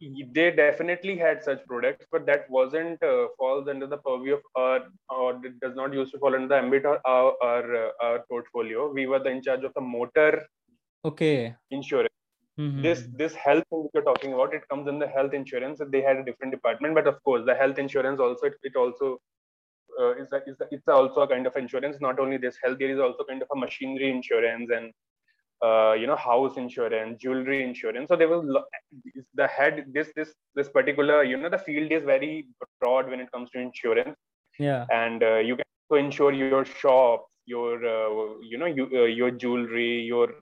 They 0.00 0.50
definitely 0.50 1.16
had 1.16 1.42
such 1.42 1.64
products, 1.66 2.06
but 2.12 2.26
that 2.26 2.50
wasn't 2.50 3.02
uh, 3.02 3.28
falls 3.38 3.68
under 3.68 3.86
the 3.86 3.96
purview 3.96 4.34
of 4.34 4.42
our 4.56 4.80
or 5.08 5.40
it 5.46 5.60
does 5.60 5.74
not 5.76 5.94
used 5.94 6.12
to 6.12 6.18
fall 6.18 6.34
under 6.34 6.48
the 6.48 6.56
ambit 6.56 6.84
of 6.84 6.98
our 7.06 7.32
our, 7.42 7.76
uh, 7.76 7.90
our 8.02 8.18
portfolio. 8.28 8.92
We 8.92 9.06
were 9.06 9.20
the 9.20 9.30
in 9.30 9.42
charge 9.42 9.64
of 9.64 9.72
the 9.74 9.80
motor 9.80 10.42
okay 11.04 11.54
insurance 11.70 12.13
Mm-hmm. 12.58 12.82
This 12.82 13.04
this 13.16 13.34
health 13.34 13.64
thing 13.68 13.88
you're 13.92 14.04
talking 14.04 14.32
about, 14.32 14.54
it 14.54 14.68
comes 14.68 14.88
in 14.88 14.98
the 14.98 15.08
health 15.08 15.34
insurance. 15.34 15.80
They 15.90 16.02
had 16.02 16.18
a 16.18 16.24
different 16.24 16.52
department, 16.52 16.94
but 16.94 17.08
of 17.08 17.22
course, 17.24 17.44
the 17.44 17.54
health 17.54 17.78
insurance 17.78 18.20
also 18.20 18.46
it, 18.46 18.54
it 18.62 18.76
also 18.76 19.18
uh, 20.00 20.14
is, 20.14 20.28
a, 20.32 20.36
is 20.46 20.60
a, 20.60 20.66
it's 20.70 20.86
also 20.86 21.22
a 21.22 21.28
kind 21.28 21.46
of 21.46 21.56
insurance. 21.56 21.96
Not 22.00 22.20
only 22.20 22.36
this 22.36 22.56
health, 22.62 22.78
there 22.78 22.90
is 22.90 23.00
also 23.00 23.24
kind 23.28 23.42
of 23.42 23.48
a 23.52 23.58
machinery 23.58 24.10
insurance 24.10 24.70
and 24.72 24.92
uh, 25.64 25.94
you 25.94 26.06
know 26.06 26.14
house 26.14 26.56
insurance, 26.56 27.20
jewelry 27.20 27.64
insurance. 27.64 28.08
So 28.08 28.16
there 28.16 28.28
was 28.28 28.46
the 29.34 29.46
head 29.48 29.86
this 29.92 30.10
this 30.14 30.32
this 30.54 30.68
particular 30.68 31.24
you 31.24 31.36
know 31.36 31.48
the 31.48 31.58
field 31.58 31.90
is 31.90 32.04
very 32.04 32.46
broad 32.80 33.08
when 33.08 33.18
it 33.18 33.32
comes 33.32 33.50
to 33.50 33.58
insurance. 33.58 34.16
Yeah, 34.60 34.86
and 34.92 35.24
uh, 35.24 35.36
you 35.38 35.56
can 35.56 35.64
to 35.90 35.96
insure 35.96 36.32
your 36.32 36.64
shop, 36.64 37.26
your 37.46 37.84
uh, 37.84 38.38
you 38.42 38.58
know 38.58 38.66
you, 38.66 38.88
uh, 38.92 39.04
your 39.04 39.30
jewelry, 39.30 40.02
your 40.02 40.34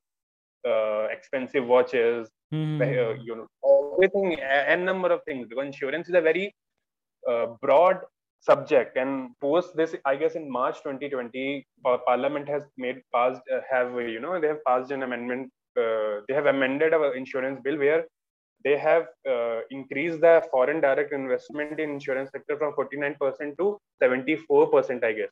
uh, 0.66 1.06
expensive 1.10 1.66
watches, 1.66 2.28
mm-hmm. 2.52 2.82
uh, 2.82 3.22
you 3.22 3.36
know, 3.36 3.46
everything, 3.94 4.38
a, 4.40 4.72
a, 4.72 4.76
number 4.76 5.10
of 5.12 5.20
things. 5.24 5.46
Because 5.48 5.66
insurance 5.66 6.08
is 6.08 6.14
a 6.14 6.20
very 6.20 6.54
uh, 7.28 7.46
broad 7.60 8.00
subject, 8.40 8.96
and 8.96 9.30
post 9.40 9.76
this, 9.76 9.94
I 10.04 10.16
guess 10.16 10.34
in 10.34 10.50
March 10.50 10.76
2020, 10.78 11.66
Parliament 12.06 12.48
has 12.48 12.62
made 12.76 13.02
passed 13.14 13.42
uh, 13.52 13.60
have 13.70 13.92
you 13.94 14.20
know 14.20 14.40
they 14.40 14.48
have 14.48 14.64
passed 14.64 14.90
an 14.90 15.02
amendment. 15.02 15.50
Uh, 15.76 16.20
they 16.28 16.34
have 16.34 16.46
amended 16.46 16.92
our 16.92 17.14
insurance 17.14 17.58
bill 17.64 17.78
where 17.78 18.04
they 18.64 18.78
have 18.78 19.06
uh, 19.28 19.60
increased 19.70 20.20
the 20.20 20.42
foreign 20.50 20.80
direct 20.80 21.12
investment 21.12 21.80
in 21.80 21.90
insurance 21.90 22.30
sector 22.30 22.56
from 22.56 22.72
49% 22.74 23.56
to 23.58 23.78
74%, 24.02 25.04
I 25.04 25.12
guess. 25.12 25.30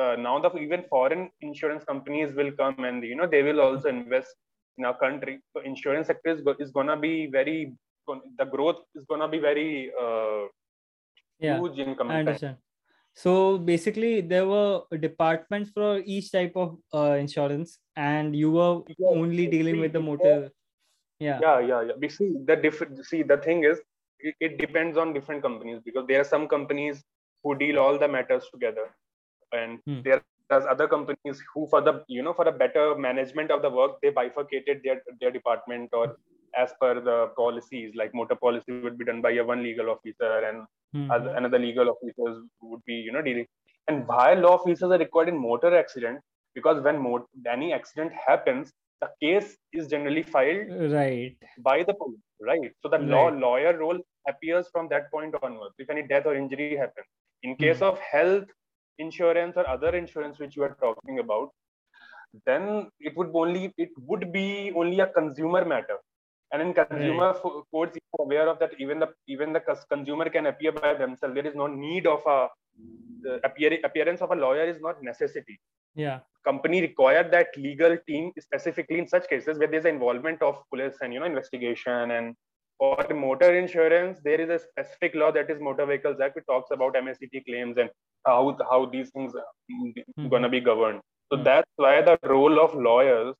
Uh, 0.00 0.16
now 0.18 0.38
the 0.38 0.50
even 0.56 0.84
foreign 0.88 1.30
insurance 1.42 1.84
companies 1.84 2.34
will 2.34 2.50
come 2.52 2.84
and 2.84 3.04
you 3.04 3.14
know 3.14 3.26
they 3.26 3.42
will 3.42 3.60
also 3.60 3.88
invest 3.88 4.34
in 4.78 4.84
our 4.84 4.98
country. 4.98 5.40
So 5.52 5.62
insurance 5.62 6.06
sector 6.06 6.30
is, 6.30 6.40
is 6.58 6.70
gonna 6.70 6.96
be 6.96 7.26
very 7.26 7.74
the 8.38 8.44
growth 8.44 8.82
is 8.94 9.04
gonna 9.08 9.28
be 9.28 9.38
very 9.38 9.92
uh, 10.00 10.46
yeah, 11.38 11.58
huge 11.58 11.78
in 11.78 11.94
coming 11.94 12.16
I 12.16 12.20
understand. 12.20 12.56
Time. 12.56 12.62
So 13.14 13.58
basically, 13.58 14.22
there 14.22 14.46
were 14.46 14.82
departments 14.98 15.70
for 15.74 16.00
each 16.04 16.32
type 16.32 16.52
of 16.56 16.78
uh, 16.94 17.16
insurance, 17.20 17.78
and 17.94 18.34
you 18.34 18.50
were 18.52 18.80
yeah, 18.98 19.08
only 19.08 19.46
dealing 19.46 19.80
with 19.80 19.92
the 19.92 20.00
motor. 20.00 20.50
Yeah. 21.18 21.38
Yeah, 21.40 21.60
yeah, 21.60 21.82
yeah. 21.82 21.92
We 21.98 22.08
see 22.08 22.34
the 22.46 22.56
different. 22.56 23.04
See, 23.04 23.22
the 23.22 23.36
thing 23.36 23.64
is, 23.64 23.78
it, 24.18 24.34
it 24.40 24.58
depends 24.58 24.96
on 24.96 25.12
different 25.12 25.42
companies 25.42 25.80
because 25.84 26.06
there 26.08 26.20
are 26.20 26.24
some 26.24 26.48
companies 26.48 27.02
who 27.44 27.54
deal 27.56 27.78
all 27.78 27.98
the 27.98 28.08
matters 28.08 28.44
together, 28.52 28.88
and 29.52 29.78
hmm. 29.86 30.00
there 30.02 30.22
there's 30.52 30.66
other 30.72 30.86
companies 30.86 31.42
who 31.54 31.66
for 31.72 31.80
the 31.88 31.94
you 32.16 32.22
know 32.26 32.34
for 32.38 32.46
a 32.48 32.58
better 32.62 32.84
management 33.08 33.50
of 33.50 33.62
the 33.62 33.70
work 33.78 33.92
they 34.02 34.10
bifurcated 34.10 34.82
their 34.84 34.98
their 35.20 35.30
department 35.38 35.88
or 36.00 36.16
as 36.62 36.74
per 36.80 36.92
the 37.08 37.18
policies 37.36 37.94
like 38.00 38.14
motor 38.20 38.38
policy 38.44 38.80
would 38.84 38.98
be 38.98 39.08
done 39.10 39.22
by 39.26 39.32
a 39.42 39.44
one 39.52 39.62
legal 39.68 39.88
officer 39.94 40.32
and 40.48 40.66
mm-hmm. 40.96 41.36
another 41.40 41.58
legal 41.58 41.88
officers 41.94 42.36
would 42.60 42.84
be 42.92 42.98
you 43.06 43.12
know 43.16 43.22
dealing 43.22 43.48
and 43.88 44.06
why 44.06 44.28
law 44.34 44.54
officers 44.58 44.90
are 44.96 45.02
required 45.06 45.32
in 45.32 45.42
motor 45.48 45.72
accident 45.82 46.20
because 46.54 46.82
when 46.84 47.02
mo- 47.06 47.26
any 47.56 47.72
accident 47.72 48.12
happens 48.28 48.72
the 49.00 49.10
case 49.24 49.56
is 49.72 49.88
generally 49.94 50.22
filed 50.22 50.92
right 50.92 51.36
by 51.70 51.78
the 51.88 51.94
police 51.94 52.48
right 52.50 52.72
so 52.82 52.88
the 52.94 52.98
right. 52.98 53.14
law 53.14 53.28
lawyer 53.46 53.76
role 53.84 53.98
appears 54.28 54.68
from 54.72 54.88
that 54.92 55.10
point 55.14 55.34
onwards 55.42 55.74
if 55.78 55.90
any 55.94 56.04
death 56.12 56.26
or 56.26 56.36
injury 56.42 56.76
happens 56.76 57.10
in 57.42 57.56
case 57.56 57.78
mm-hmm. 57.78 57.96
of 57.96 57.98
health 57.98 58.50
insurance 58.98 59.56
or 59.56 59.68
other 59.68 59.94
insurance 59.96 60.38
which 60.38 60.56
you 60.56 60.62
are 60.62 60.76
talking 60.80 61.18
about 61.18 61.50
then 62.46 62.88
it 63.00 63.16
would 63.16 63.30
only 63.34 63.72
it 63.76 63.90
would 63.98 64.32
be 64.32 64.72
only 64.74 65.00
a 65.00 65.06
consumer 65.06 65.64
matter. 65.64 65.98
And 66.52 66.60
in 66.60 66.74
consumer 66.74 67.32
right. 67.32 67.62
courts 67.70 67.96
you 67.96 68.02
are 68.18 68.24
aware 68.24 68.48
of 68.48 68.58
that 68.58 68.72
even 68.78 68.98
the 68.98 69.08
even 69.26 69.52
the 69.52 69.62
consumer 69.90 70.28
can 70.28 70.46
appear 70.46 70.72
by 70.72 70.94
themselves. 70.94 71.34
There 71.34 71.46
is 71.46 71.54
no 71.54 71.66
need 71.66 72.06
of 72.06 72.22
a 72.26 72.48
the 73.22 73.40
appear, 73.44 73.78
appearance 73.84 74.20
of 74.20 74.32
a 74.32 74.34
lawyer 74.34 74.64
is 74.64 74.80
not 74.80 75.02
necessity. 75.02 75.60
Yeah. 75.94 76.20
Company 76.44 76.80
required 76.80 77.30
that 77.32 77.48
legal 77.56 77.96
team 78.06 78.32
specifically 78.38 78.98
in 78.98 79.06
such 79.06 79.28
cases 79.28 79.58
where 79.58 79.68
there's 79.68 79.84
involvement 79.84 80.42
of 80.42 80.62
police 80.70 80.96
and 81.00 81.12
you 81.12 81.20
know 81.20 81.26
investigation 81.26 82.10
and 82.10 82.34
for 82.82 83.14
motor 83.24 83.50
insurance 83.62 84.18
there 84.26 84.40
is 84.44 84.50
a 84.56 84.58
specific 84.58 85.14
law 85.20 85.30
that 85.36 85.50
is 85.52 85.60
motor 85.66 85.86
vehicles 85.90 86.22
act 86.24 86.38
which 86.38 86.48
talks 86.52 86.70
about 86.76 86.96
mact 87.08 87.36
claims 87.48 87.76
and 87.82 87.90
how 88.28 88.40
how 88.70 88.80
these 88.94 89.10
things 89.16 89.36
are 89.42 89.50
mm-hmm. 89.72 90.28
going 90.32 90.46
to 90.48 90.52
be 90.56 90.62
governed 90.70 91.00
so 91.30 91.36
mm-hmm. 91.36 91.44
that's 91.48 91.84
why 91.84 91.94
the 92.08 92.16
role 92.34 92.58
of 92.64 92.74
lawyers 92.88 93.34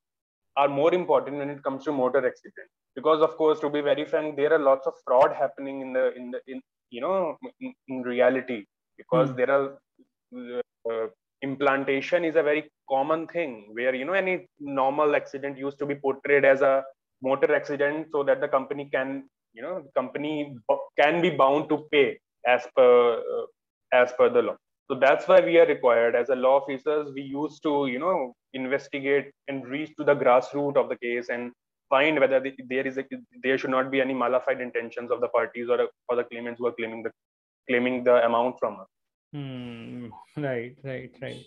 are 0.61 0.69
more 0.79 0.93
important 0.99 1.41
when 1.41 1.49
it 1.55 1.61
comes 1.67 1.83
to 1.87 1.95
motor 2.03 2.21
accident 2.31 2.69
because 2.99 3.25
of 3.27 3.35
course 3.41 3.59
to 3.65 3.69
be 3.75 3.81
very 3.89 4.05
frank 4.13 4.37
there 4.41 4.53
are 4.57 4.63
lots 4.69 4.87
of 4.91 5.01
fraud 5.05 5.35
happening 5.43 5.81
in 5.85 5.91
the 5.97 6.05
in 6.21 6.31
the 6.35 6.41
in 6.53 6.61
you 6.95 7.01
know 7.05 7.17
in, 7.59 7.73
in 7.87 8.01
reality 8.13 8.59
because 9.01 9.29
mm-hmm. 9.29 9.37
there 9.39 9.51
are 9.57 9.67
uh, 10.91 11.07
implantation 11.47 12.23
is 12.31 12.35
a 12.41 12.47
very 12.51 12.63
common 12.89 13.27
thing 13.35 13.53
where 13.77 13.93
you 13.99 14.05
know 14.09 14.19
any 14.25 14.35
normal 14.81 15.15
accident 15.21 15.57
used 15.67 15.79
to 15.79 15.87
be 15.91 15.95
portrayed 15.95 16.45
as 16.45 16.61
a 16.73 16.75
motor 17.23 17.53
accident 17.55 18.07
so 18.11 18.23
that 18.23 18.41
the 18.41 18.47
company 18.47 18.89
can 18.95 19.23
you 19.53 19.61
know 19.61 19.83
company 19.95 20.55
can 20.99 21.21
be 21.21 21.29
bound 21.29 21.69
to 21.69 21.77
pay 21.91 22.19
as 22.45 22.67
per 22.75 22.91
uh, 23.35 23.45
as 23.93 24.11
per 24.13 24.29
the 24.29 24.41
law. 24.41 24.55
So 24.89 24.99
that's 24.99 25.27
why 25.27 25.39
we 25.39 25.57
are 25.59 25.65
required. 25.65 26.15
As 26.15 26.29
a 26.29 26.35
law 26.35 26.55
officers 26.61 27.11
we 27.13 27.21
used 27.21 27.63
to 27.63 27.87
you 27.87 27.99
know 27.99 28.33
investigate 28.53 29.31
and 29.47 29.67
reach 29.67 29.91
to 29.97 30.03
the 30.03 30.15
grassroots 30.15 30.77
of 30.77 30.89
the 30.89 30.97
case 30.97 31.29
and 31.29 31.51
find 31.89 32.19
whether 32.19 32.39
the, 32.39 32.53
there 32.69 32.85
is 32.87 32.97
a, 32.97 33.05
there 33.43 33.57
should 33.57 33.69
not 33.69 33.91
be 33.91 34.01
any 34.01 34.13
malafide 34.13 34.61
intentions 34.61 35.11
of 35.11 35.21
the 35.21 35.27
parties 35.27 35.67
or, 35.69 35.87
or 36.09 36.15
the 36.15 36.23
claimants 36.23 36.59
who 36.59 36.67
are 36.67 36.77
claiming 36.79 37.03
the 37.03 37.11
claiming 37.69 38.03
the 38.03 38.25
amount 38.25 38.55
from 38.59 38.79
us. 38.81 38.87
Hmm. 39.33 40.07
right 40.37 40.75
right 40.83 41.11
right. 41.21 41.43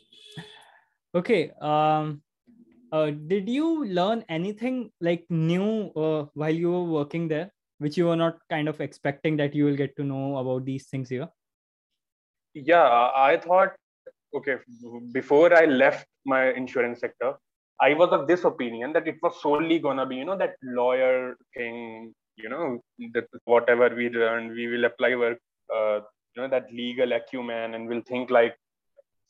Okay 1.15 1.51
um 1.61 2.23
uh, 2.93 3.11
did 3.11 3.49
you 3.49 3.85
learn 3.87 4.25
anything 4.29 4.91
like 5.01 5.25
new 5.31 5.91
uh, 5.97 6.27
while 6.35 6.55
you 6.55 6.71
were 6.71 6.85
working 6.85 7.29
there 7.29 7.51
which 7.79 7.97
you 7.97 8.07
were 8.07 8.17
not 8.17 8.39
kind 8.49 8.69
of 8.69 8.81
expecting 8.81 9.37
that 9.37 9.55
you 9.55 9.65
will 9.65 9.77
get 9.77 9.97
to 9.97 10.05
know 10.05 10.39
about 10.39 10.65
these 10.65 10.87
things 10.87 11.09
here? 11.09 11.29
Yeah, 12.55 13.11
I 13.15 13.39
thought, 13.43 13.75
okay, 14.35 14.57
before 15.13 15.55
I 15.55 15.67
left 15.67 16.07
my 16.25 16.53
insurance 16.53 17.01
sector, 17.01 17.35
I 17.81 17.93
was 17.93 18.09
of 18.11 18.27
this 18.27 18.45
opinion 18.45 18.95
that 18.95 19.07
it 19.07 19.17
was 19.23 19.41
solely 19.43 19.79
gonna 19.79 20.07
be, 20.07 20.17
you 20.17 20.25
know, 20.25 20.39
that 20.39 20.55
lawyer 20.63 21.37
thing, 21.55 22.15
you 22.37 22.49
know, 22.49 22.81
that 23.13 23.27
whatever 23.45 23.95
we 23.95 24.09
learn, 24.09 24.55
we 24.55 24.69
will 24.69 24.87
apply 24.87 25.15
work, 25.15 25.39
uh, 25.75 26.01
you 26.35 26.43
know, 26.43 26.49
that 26.49 26.73
legal 26.73 27.13
acumen, 27.13 27.75
and 27.75 27.87
we'll 27.87 28.03
think 28.09 28.31
like 28.31 28.57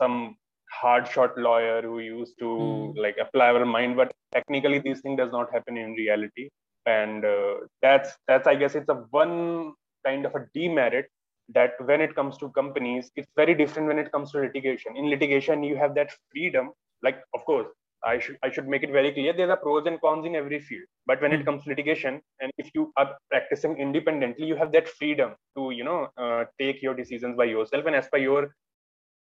some 0.00 0.36
hard 0.80 1.08
shot 1.08 1.36
lawyer 1.38 1.82
who 1.82 1.98
used 2.00 2.34
to 2.40 2.50
mm. 2.58 2.94
like 2.96 3.16
apply 3.20 3.48
our 3.50 3.64
mind. 3.64 3.96
But 3.96 4.12
technically, 4.32 4.78
this 4.80 5.00
thing 5.00 5.16
does 5.16 5.32
not 5.32 5.52
happen 5.52 5.76
in 5.76 5.92
reality, 5.92 6.48
and 6.86 7.24
uh, 7.24 7.54
that's 7.82 8.10
that's 8.28 8.46
I 8.46 8.54
guess 8.56 8.74
it's 8.74 8.88
a 8.88 8.94
one 9.10 9.74
kind 10.04 10.24
of 10.26 10.34
a 10.34 10.46
demerit 10.54 11.06
that 11.54 11.72
when 11.86 12.00
it 12.00 12.14
comes 12.14 12.36
to 12.38 12.50
companies 12.50 13.10
it's 13.16 13.28
very 13.36 13.54
different 13.54 13.88
when 13.88 13.98
it 13.98 14.10
comes 14.12 14.32
to 14.32 14.38
litigation 14.38 14.96
in 14.96 15.08
litigation 15.10 15.62
you 15.62 15.76
have 15.76 15.94
that 15.94 16.10
freedom 16.32 16.70
like 17.02 17.18
of 17.34 17.44
course 17.44 17.68
i 18.04 18.18
should 18.18 18.36
i 18.42 18.50
should 18.50 18.68
make 18.68 18.82
it 18.82 18.90
very 18.96 19.12
clear 19.12 19.32
there 19.32 19.50
are 19.50 19.56
pros 19.64 19.86
and 19.86 20.00
cons 20.00 20.26
in 20.26 20.34
every 20.34 20.58
field 20.60 20.84
but 21.06 21.20
when 21.22 21.32
it 21.32 21.44
Hmm. 21.44 21.44
comes 21.44 21.62
to 21.64 21.70
litigation 21.70 22.20
and 22.40 22.52
if 22.58 22.70
you 22.74 22.92
are 22.96 23.16
practicing 23.30 23.76
independently 23.78 24.46
you 24.46 24.56
have 24.56 24.72
that 24.72 24.88
freedom 24.88 25.34
to 25.56 25.70
you 25.70 25.84
know 25.84 26.08
uh, 26.16 26.44
take 26.60 26.82
your 26.82 26.94
decisions 26.94 27.36
by 27.36 27.44
yourself 27.44 27.86
and 27.86 27.94
as 27.96 28.08
per 28.08 28.18
your 28.18 28.50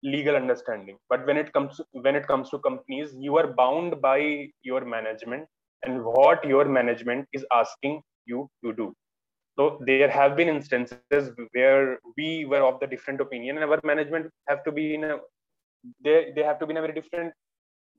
legal 0.03 0.35
understanding. 0.35 0.97
But 1.09 1.25
when 1.25 1.37
it 1.37 1.53
comes 1.53 1.77
to, 1.77 1.85
when 1.91 2.15
it 2.15 2.27
comes 2.27 2.49
to 2.49 2.59
companies 2.59 3.13
you 3.17 3.37
are 3.37 3.47
bound 3.47 4.01
by 4.01 4.49
your 4.63 4.83
management 4.85 5.45
and 5.83 6.03
what 6.03 6.43
your 6.45 6.65
management 6.65 7.27
is 7.33 7.45
asking 7.53 8.01
you 8.25 8.49
to 8.63 8.73
do. 8.73 8.93
So 9.57 9.81
there 9.85 10.09
have 10.09 10.35
been 10.35 10.47
instances 10.47 11.31
where 11.51 11.99
we 12.17 12.45
were 12.45 12.63
of 12.63 12.79
the 12.79 12.87
different 12.87 13.21
opinion 13.21 13.57
and 13.57 13.69
our 13.69 13.79
management 13.83 14.31
have 14.47 14.63
to 14.63 14.71
be 14.71 14.95
in 14.95 15.03
a 15.03 15.17
they 16.03 16.31
they 16.35 16.43
have 16.43 16.59
to 16.59 16.65
be 16.65 16.71
in 16.71 16.77
a 16.77 16.81
very 16.81 16.93
different 16.93 17.33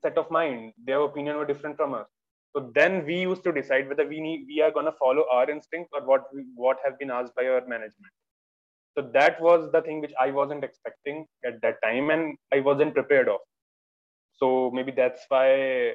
set 0.03 0.19
of 0.19 0.31
mind. 0.31 0.73
Their 0.85 1.01
opinion 1.01 1.37
were 1.37 1.47
different 1.47 1.77
from 1.77 1.95
us. 1.95 2.07
So 2.55 2.71
then 2.75 3.07
we 3.07 3.21
used 3.21 3.45
to 3.45 3.53
decide 3.53 3.89
whether 3.89 4.07
we 4.07 4.21
need 4.21 4.45
we 4.47 4.61
are 4.61 4.71
going 4.71 4.87
to 4.87 4.93
follow 4.93 5.25
our 5.31 5.49
instinct 5.51 5.91
or 5.93 6.05
what 6.07 6.25
we, 6.35 6.45
what 6.55 6.79
have 6.85 6.99
been 6.99 7.11
asked 7.11 7.35
by 7.35 7.47
our 7.47 7.67
management 7.67 8.13
so 8.97 9.11
that 9.15 9.41
was 9.41 9.71
the 9.73 9.83
thing 9.83 10.01
which 10.01 10.15
i 10.21 10.31
wasn't 10.31 10.65
expecting 10.65 11.27
at 11.45 11.61
that 11.63 11.77
time 11.83 12.11
and 12.11 12.37
i 12.53 12.61
wasn't 12.61 12.95
prepared 12.95 13.29
of 13.29 13.41
so 14.33 14.71
maybe 14.73 14.93
that's 14.93 15.25
why 15.29 15.95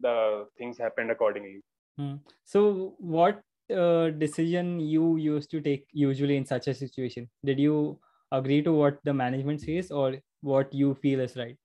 the 0.00 0.46
things 0.58 0.78
happened 0.78 1.10
accordingly 1.10 1.60
Hmm. 1.98 2.16
So, 2.44 2.94
what 2.98 3.42
uh, 3.70 4.10
decision 4.10 4.80
you 4.80 5.16
used 5.16 5.50
to 5.50 5.60
take 5.60 5.86
usually 5.92 6.36
in 6.36 6.46
such 6.46 6.66
a 6.68 6.74
situation? 6.74 7.28
Did 7.44 7.60
you 7.60 8.00
agree 8.30 8.62
to 8.62 8.72
what 8.72 8.98
the 9.04 9.12
management 9.12 9.60
says, 9.60 9.90
or 9.90 10.16
what 10.40 10.72
you 10.72 10.94
feel 10.94 11.20
is 11.20 11.36
right? 11.36 11.58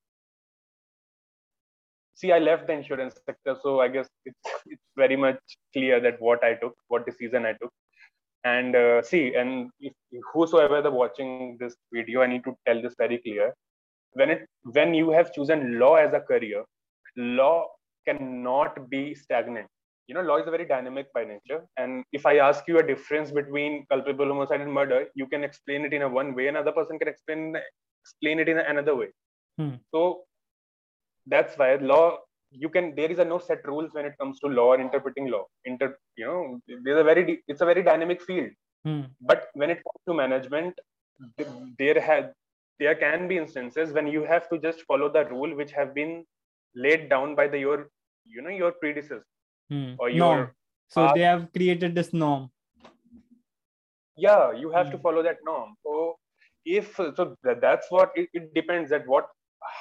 see 2.19 2.31
i 2.31 2.39
left 2.39 2.67
the 2.67 2.73
insurance 2.73 3.15
sector 3.25 3.55
so 3.63 3.79
i 3.79 3.87
guess 3.87 4.09
it's, 4.25 4.49
it's 4.65 4.87
very 4.95 5.15
much 5.15 5.39
clear 5.73 5.99
that 5.99 6.19
what 6.19 6.43
i 6.43 6.53
took 6.55 6.75
what 6.87 7.05
decision 7.05 7.45
i 7.45 7.53
took 7.61 7.71
and 8.43 8.75
uh, 8.75 9.01
see 9.01 9.35
and 9.35 9.69
if 9.79 9.93
whosoever 10.33 10.81
the 10.81 10.91
watching 10.91 11.57
this 11.59 11.75
video 11.93 12.21
i 12.21 12.27
need 12.27 12.43
to 12.43 12.55
tell 12.65 12.81
this 12.81 12.95
very 12.97 13.19
clear. 13.19 13.53
When 14.13 14.29
it 14.29 14.45
when 14.75 14.93
you 14.93 15.11
have 15.11 15.33
chosen 15.33 15.79
law 15.79 15.95
as 15.95 16.13
a 16.13 16.19
career 16.19 16.63
law 17.17 17.67
cannot 18.07 18.89
be 18.89 19.15
stagnant. 19.15 19.67
You 20.07 20.15
know 20.15 20.21
law 20.21 20.37
is 20.37 20.47
a 20.47 20.51
very 20.51 20.65
dynamic 20.65 21.07
by 21.13 21.23
nature. 21.25 21.65
And 21.77 22.03
if 22.13 22.25
i 22.25 22.37
ask 22.37 22.63
you 22.67 22.79
a 22.79 22.87
difference 22.91 23.31
between 23.31 23.85
culpable 23.91 24.27
homicide 24.27 24.61
and 24.61 24.73
murder 24.73 25.05
you 25.15 25.27
can 25.27 25.43
explain 25.43 25.85
it 25.85 25.93
in 25.93 26.03
a 26.03 26.09
one 26.09 26.33
way. 26.35 26.47
Another 26.47 26.71
person 26.71 26.99
can 26.99 27.07
explain 27.07 27.55
explain 28.03 28.39
it 28.39 28.49
in 28.49 28.59
another 28.59 28.95
way. 28.95 29.09
Hmm. 29.57 29.75
so 29.93 30.21
that's 31.25 31.57
why 31.57 31.75
law 31.75 32.17
you 32.51 32.69
can 32.69 32.95
there 32.95 33.11
is 33.11 33.19
a 33.19 33.25
no 33.25 33.39
set 33.39 33.67
rules 33.67 33.91
when 33.93 34.05
it 34.05 34.15
comes 34.19 34.39
to 34.39 34.47
law 34.47 34.73
and 34.73 34.81
interpreting 34.81 35.29
law. 35.29 35.45
Inter 35.65 35.97
you 36.15 36.25
know 36.25 36.59
there's 36.83 36.99
a 36.99 37.03
very 37.03 37.43
it's 37.47 37.61
a 37.61 37.65
very 37.65 37.83
dynamic 37.83 38.21
field 38.21 38.51
Hmm. 38.87 39.01
but 39.21 39.47
when 39.53 39.69
it 39.71 39.81
comes 39.85 40.01
to 40.07 40.13
management 40.13 40.79
there 41.79 41.99
have 42.01 42.33
there 42.79 42.95
can 42.95 43.27
be 43.27 43.37
instances 43.37 43.91
when 43.93 44.07
you 44.07 44.23
have 44.23 44.49
to 44.49 44.59
just 44.59 44.83
follow 44.91 45.09
the 45.11 45.25
rule 45.25 45.55
which 45.55 45.71
have 45.71 45.93
been 45.93 46.25
laid 46.75 47.09
down 47.09 47.35
by 47.35 47.47
the 47.47 47.59
your 47.59 47.89
you 48.25 48.41
know 48.41 48.55
your 48.63 48.71
predecessor 48.83 49.23
Hmm. 49.69 49.95
Or 49.99 50.09
your 50.09 50.37
norm. 50.37 50.51
So 50.87 51.07
they 51.13 51.21
have 51.21 51.51
created 51.53 51.95
this 51.95 52.13
norm. 52.13 52.51
yeah 54.15 54.51
you 54.51 54.71
have 54.71 54.89
to 54.91 54.97
Hmm. 54.97 55.01
follow 55.05 55.23
that 55.23 55.37
norm 55.45 55.75
so 55.83 56.17
if 56.65 56.95
so 56.95 57.35
that's 57.43 57.91
what 57.91 58.11
it, 58.15 58.29
it 58.33 58.53
depends 58.53 58.91
at 58.91 59.07
what 59.07 59.27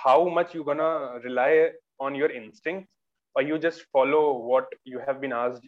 how 0.05 0.29
much 0.29 0.55
you're 0.55 0.65
gonna 0.71 1.21
rely 1.25 1.71
on 2.01 2.15
your 2.15 2.31
instinct 2.31 2.89
or 3.35 3.43
you 3.43 3.59
just 3.59 3.85
follow 3.93 4.39
what 4.53 4.67
you 4.85 4.99
have 5.07 5.21
been 5.21 5.33
asked 5.33 5.67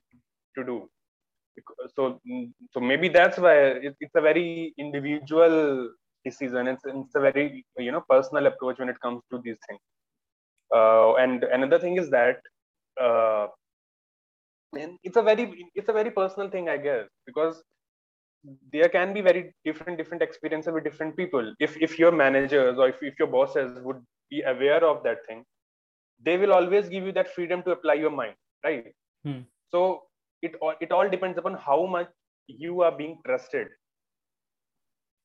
to 0.57 0.65
do 0.65 0.79
so 1.95 2.21
so 2.73 2.81
maybe 2.81 3.09
that's 3.09 3.39
why 3.39 3.55
it, 3.87 3.97
it's 4.01 4.15
a 4.15 4.21
very 4.21 4.75
individual 4.79 5.91
decision. 6.25 6.69
It's, 6.69 6.83
it's 6.85 7.15
a 7.15 7.21
very 7.21 7.65
you 7.79 7.93
know 7.93 8.05
personal 8.09 8.47
approach 8.47 8.79
when 8.79 8.89
it 8.89 9.01
comes 9.01 9.23
to 9.31 9.41
these 9.43 9.59
things. 9.69 9.81
Uh, 10.75 11.15
and 11.15 11.45
another 11.45 11.79
thing 11.79 11.97
is 11.97 12.11
that 12.11 12.41
uh, 13.01 13.47
and 14.77 14.99
it's 15.03 15.17
a 15.17 15.23
very 15.23 15.67
it's 15.75 15.89
a 15.89 15.93
very 15.93 16.11
personal 16.11 16.51
thing 16.51 16.69
i 16.69 16.77
guess 16.77 17.07
because 17.25 17.63
there 18.73 18.89
can 18.89 19.15
be 19.15 19.21
very 19.21 19.55
different 19.65 19.99
different 19.99 20.23
experiences 20.23 20.73
with 20.73 20.85
different 20.85 21.17
people. 21.17 21.55
If 21.59 21.77
if 21.81 21.99
your 21.99 22.13
managers 22.13 22.79
or 22.79 22.89
if, 22.89 23.03
if 23.03 23.19
your 23.19 23.29
bosses 23.29 23.81
would 23.83 24.01
be 24.31 24.43
aware 24.43 24.85
of 24.85 25.03
that 25.05 25.27
thing 25.27 25.45
they 26.25 26.37
will 26.37 26.53
always 26.53 26.89
give 26.89 27.05
you 27.05 27.13
that 27.13 27.33
freedom 27.35 27.63
to 27.63 27.71
apply 27.71 27.95
your 27.95 28.11
mind 28.11 28.35
right? 28.65 28.93
Hmm. 29.25 29.41
so 29.71 30.03
it 30.43 30.55
all 30.61 30.75
it 30.81 30.93
all 30.93 31.09
depends 31.09 31.39
upon 31.39 31.55
how 31.55 31.87
much 31.87 32.09
you 32.47 32.83
are 32.83 32.93
being 32.97 33.19
trusted. 33.27 33.69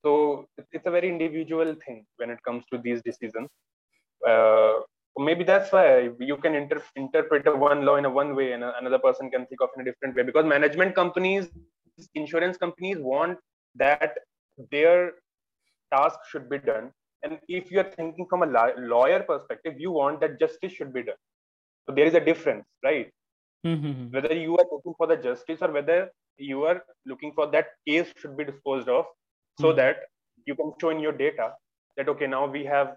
So 0.05 0.47
it's 0.71 0.85
a 0.85 0.91
very 0.91 1.09
individual 1.09 1.75
thing 1.85 2.05
when 2.17 2.29
it 2.29 2.39
comes 2.43 2.65
to 2.71 2.77
these 2.77 3.01
decisions. 3.03 3.49
Uh, 4.27 4.79
maybe 5.17 5.43
that's 5.43 5.71
why 5.71 6.09
you 6.19 6.37
can 6.37 6.55
inter- 6.55 6.83
interpret 6.95 7.45
one 7.57 7.85
law 7.85 7.95
in 7.95 8.05
a 8.05 8.09
one 8.09 8.35
way 8.35 8.51
and 8.53 8.63
another 8.63 8.99
person 8.99 9.29
can 9.31 9.45
think 9.45 9.61
of 9.61 9.69
in 9.75 9.81
a 9.81 9.85
different 9.85 10.15
way. 10.15 10.23
Because 10.23 10.45
management 10.45 10.95
companies 10.95 11.49
insurance 12.15 12.57
companies 12.57 12.97
want 12.99 13.37
that 13.75 14.17
their 14.71 15.13
task 15.93 16.19
should 16.29 16.49
be 16.49 16.57
done. 16.57 16.91
And 17.23 17.39
if 17.47 17.71
you're 17.71 17.83
thinking 17.83 18.25
from 18.29 18.43
a 18.43 18.47
lawyer 18.77 19.21
perspective 19.21 19.75
you 19.77 19.91
want 19.91 20.19
that 20.21 20.39
justice 20.39 20.73
should 20.73 20.93
be 20.93 21.03
done. 21.03 21.21
So 21.87 21.95
there 21.95 22.05
is 22.05 22.15
a 22.15 22.19
difference 22.19 22.65
right 22.83 23.09
Hmm, 23.63 23.75
hmm, 23.75 23.91
hmm. 23.97 24.07
whether 24.13 24.33
you 24.35 24.57
are 24.57 24.65
looking 24.71 24.93
for 24.97 25.07
the 25.07 25.15
justice 25.15 25.59
or 25.61 25.71
whether 25.71 26.11
you 26.37 26.63
are 26.65 26.83
looking 27.05 27.31
for 27.33 27.47
that 27.51 27.67
case 27.87 28.11
should 28.17 28.35
be 28.35 28.43
disposed 28.43 28.89
of 28.89 29.05
so 29.61 29.67
Mhm. 29.71 29.75
that 29.77 29.97
you 30.49 30.55
can 30.59 30.73
show 30.81 30.89
in 30.95 30.99
your 31.05 31.13
data 31.23 31.45
that 31.97 32.09
okay 32.13 32.27
now 32.27 32.41
we 32.55 32.63
have 32.73 32.89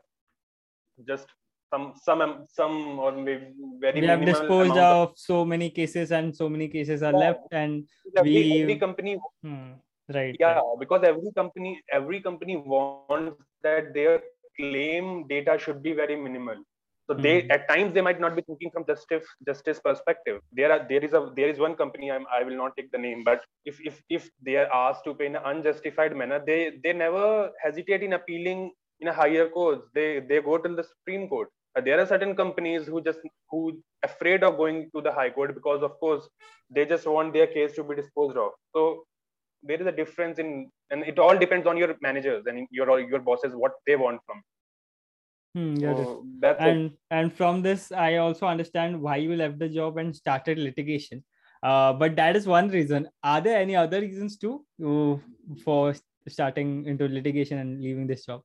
just 1.11 1.29
some 1.73 1.85
some 2.07 2.21
some 2.59 2.77
or 3.05 3.13
maybe 3.13 3.47
very 3.85 4.01
we 4.01 4.07
have 4.13 4.25
disposed 4.33 4.77
amount 4.81 4.97
of 4.99 5.13
so 5.29 5.39
many 5.55 5.69
cases 5.79 6.11
and 6.19 6.35
so 6.43 6.49
many 6.55 6.69
cases 6.77 7.03
are 7.09 7.13
Yeah. 7.17 7.25
left 7.27 7.55
and 7.63 7.89
every, 8.17 8.35
we- 8.35 8.63
every 8.63 8.79
company 8.87 9.15
hmm, 9.47 9.73
right 10.19 10.37
yeah 10.45 10.55
right. 10.59 10.79
because 10.85 11.03
every 11.13 11.33
company 11.41 11.73
every 12.01 12.21
company 12.29 12.57
wants 12.75 13.45
that 13.69 13.93
their 13.99 14.17
claim 14.59 15.13
data 15.35 15.59
should 15.67 15.81
be 15.89 15.93
very 16.03 16.17
minimal 16.27 16.59
so 17.09 17.15
they 17.25 17.35
Mhm. 17.43 17.51
at 17.55 17.69
times 17.69 17.93
they 17.95 18.05
might 18.07 18.21
not 18.25 18.35
be 18.39 18.43
thinking 18.49 18.71
from 18.75 18.85
justice 18.91 19.27
justice 19.49 19.81
perspective 19.89 20.41
there 20.61 20.71
are 20.75 20.81
there 20.91 21.05
is 21.09 21.13
a 21.19 21.23
there 21.39 21.51
is 21.55 21.59
one 21.67 21.75
company 21.83 22.11
I'm, 22.11 22.27
i 22.39 22.43
will 22.43 22.59
not 22.63 22.77
take 22.77 22.91
the 22.93 23.03
name 23.07 23.23
but 23.25 23.45
if 23.65 23.81
if 23.91 24.03
if 24.19 24.31
they 24.49 24.57
are 24.63 24.71
asked 24.85 25.05
to 25.07 25.15
pay 25.15 25.27
in 25.31 25.37
an 25.37 25.47
unjustified 25.53 26.17
manner 26.23 26.41
they 26.51 26.61
they 26.85 26.93
never 26.93 27.27
hesitate 27.65 28.03
in 28.09 28.15
appealing 28.21 28.73
in 29.01 29.09
a 29.09 29.17
higher 29.21 29.49
court 29.59 29.83
they 29.95 30.09
they 30.31 30.41
go 30.51 30.59
to 30.59 30.75
the 30.81 30.87
supreme 30.93 31.29
court 31.29 31.49
there 31.87 32.01
are 32.01 32.07
certain 32.07 32.35
companies 32.37 32.87
who 32.87 33.01
just 33.09 33.21
who 33.51 33.61
afraid 34.03 34.43
of 34.45 34.57
going 34.63 34.79
to 34.95 35.03
the 35.07 35.13
high 35.13 35.31
court 35.31 35.55
because 35.55 35.83
of 35.83 35.99
course 36.05 36.29
they 36.71 36.85
just 36.87 37.07
want 37.07 37.33
their 37.35 37.47
case 37.47 37.75
to 37.77 37.85
be 37.85 37.97
disposed 38.03 38.37
of 38.45 38.53
so 38.75 38.85
there 39.63 39.81
is 39.81 39.87
a 39.87 39.93
difference 39.93 40.39
in 40.39 40.71
and 40.91 41.05
it 41.05 41.19
all 41.19 41.37
depends 41.39 41.67
on 41.67 41.77
your 41.77 41.95
managers 42.09 42.45
and 42.47 42.67
your 42.71 43.01
your 43.01 43.21
bosses 43.31 43.55
what 43.55 43.73
they 43.87 43.97
want 43.97 44.21
from 44.27 44.39
you. 44.39 44.56
Hmm, 45.57 45.77
so 45.81 46.25
that's 46.39 46.61
it. 46.61 46.69
and 46.69 46.91
and 47.11 47.33
from 47.33 47.63
this 47.63 47.91
i 47.91 48.17
also 48.17 48.47
understand 48.47 49.01
why 49.01 49.17
you 49.17 49.37
left 49.37 49.59
the 49.59 49.69
job 49.69 49.97
and 49.97 50.15
started 50.15 50.59
litigation. 50.59 51.25
Uh, 51.63 51.93
but 51.95 52.15
that 52.17 52.37
is 52.37 52.47
one 52.47 52.69
reason. 52.69 53.09
Are 53.23 53.41
there 53.41 53.59
any 53.59 53.75
other 53.75 54.01
reasons 54.01 54.37
too 54.37 54.67
for 55.65 55.95
starting 56.29 56.85
into 56.85 57.09
litigation 57.09 57.59
and 57.59 57.81
leaving 57.81 58.07
this 58.07 58.27
job? 58.27 58.43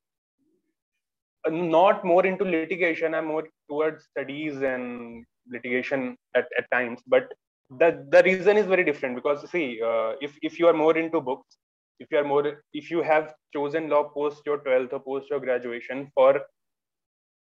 Uh, 1.45 1.49
not 1.49 2.05
more 2.05 2.25
into 2.25 2.45
litigation. 2.45 3.13
I'm 3.13 3.25
more 3.25 3.43
towards 3.69 4.05
studies 4.05 4.61
and 4.61 5.25
litigation 5.51 6.15
at, 6.33 6.47
at 6.57 6.71
times. 6.71 7.01
But 7.05 7.33
the 7.81 8.05
the 8.09 8.23
reason 8.23 8.55
is 8.55 8.67
very 8.67 8.85
different 8.85 9.15
because 9.15 9.43
see 9.51 9.81
uh, 9.81 10.13
if 10.21 10.39
if 10.41 10.57
you 10.59 10.67
are 10.67 10.77
more 10.85 10.97
into 10.97 11.19
books 11.19 11.57
if 11.99 12.09
you 12.11 12.17
are 12.17 12.29
more 12.31 12.63
if 12.73 12.89
you 12.89 13.01
have 13.01 13.33
chosen 13.53 13.89
law 13.89 14.03
post 14.15 14.41
your 14.45 14.57
12th 14.59 14.93
or 14.93 14.99
post 14.99 15.29
your 15.29 15.39
graduation 15.39 16.09
for 16.15 16.41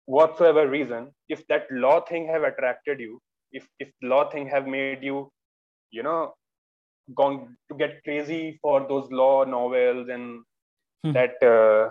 whatsoever 0.06 0.68
reason 0.68 1.10
if 1.28 1.46
that 1.48 1.64
law 1.70 2.00
thing 2.00 2.26
have 2.26 2.42
attracted 2.42 3.00
you 3.00 3.20
if 3.52 3.68
if 3.78 3.90
law 4.02 4.28
thing 4.30 4.46
have 4.48 4.66
made 4.66 4.96
you 4.96 5.18
you 5.84 5.94
know 5.94 6.24
gone 7.14 7.56
to 7.68 7.76
get 7.76 8.02
crazy 8.04 8.58
for 8.62 8.86
those 8.88 9.10
law 9.10 9.44
novels 9.44 10.08
and 10.08 10.42
Hmm. 11.04 11.14
that 11.14 11.42
uh, 11.42 11.90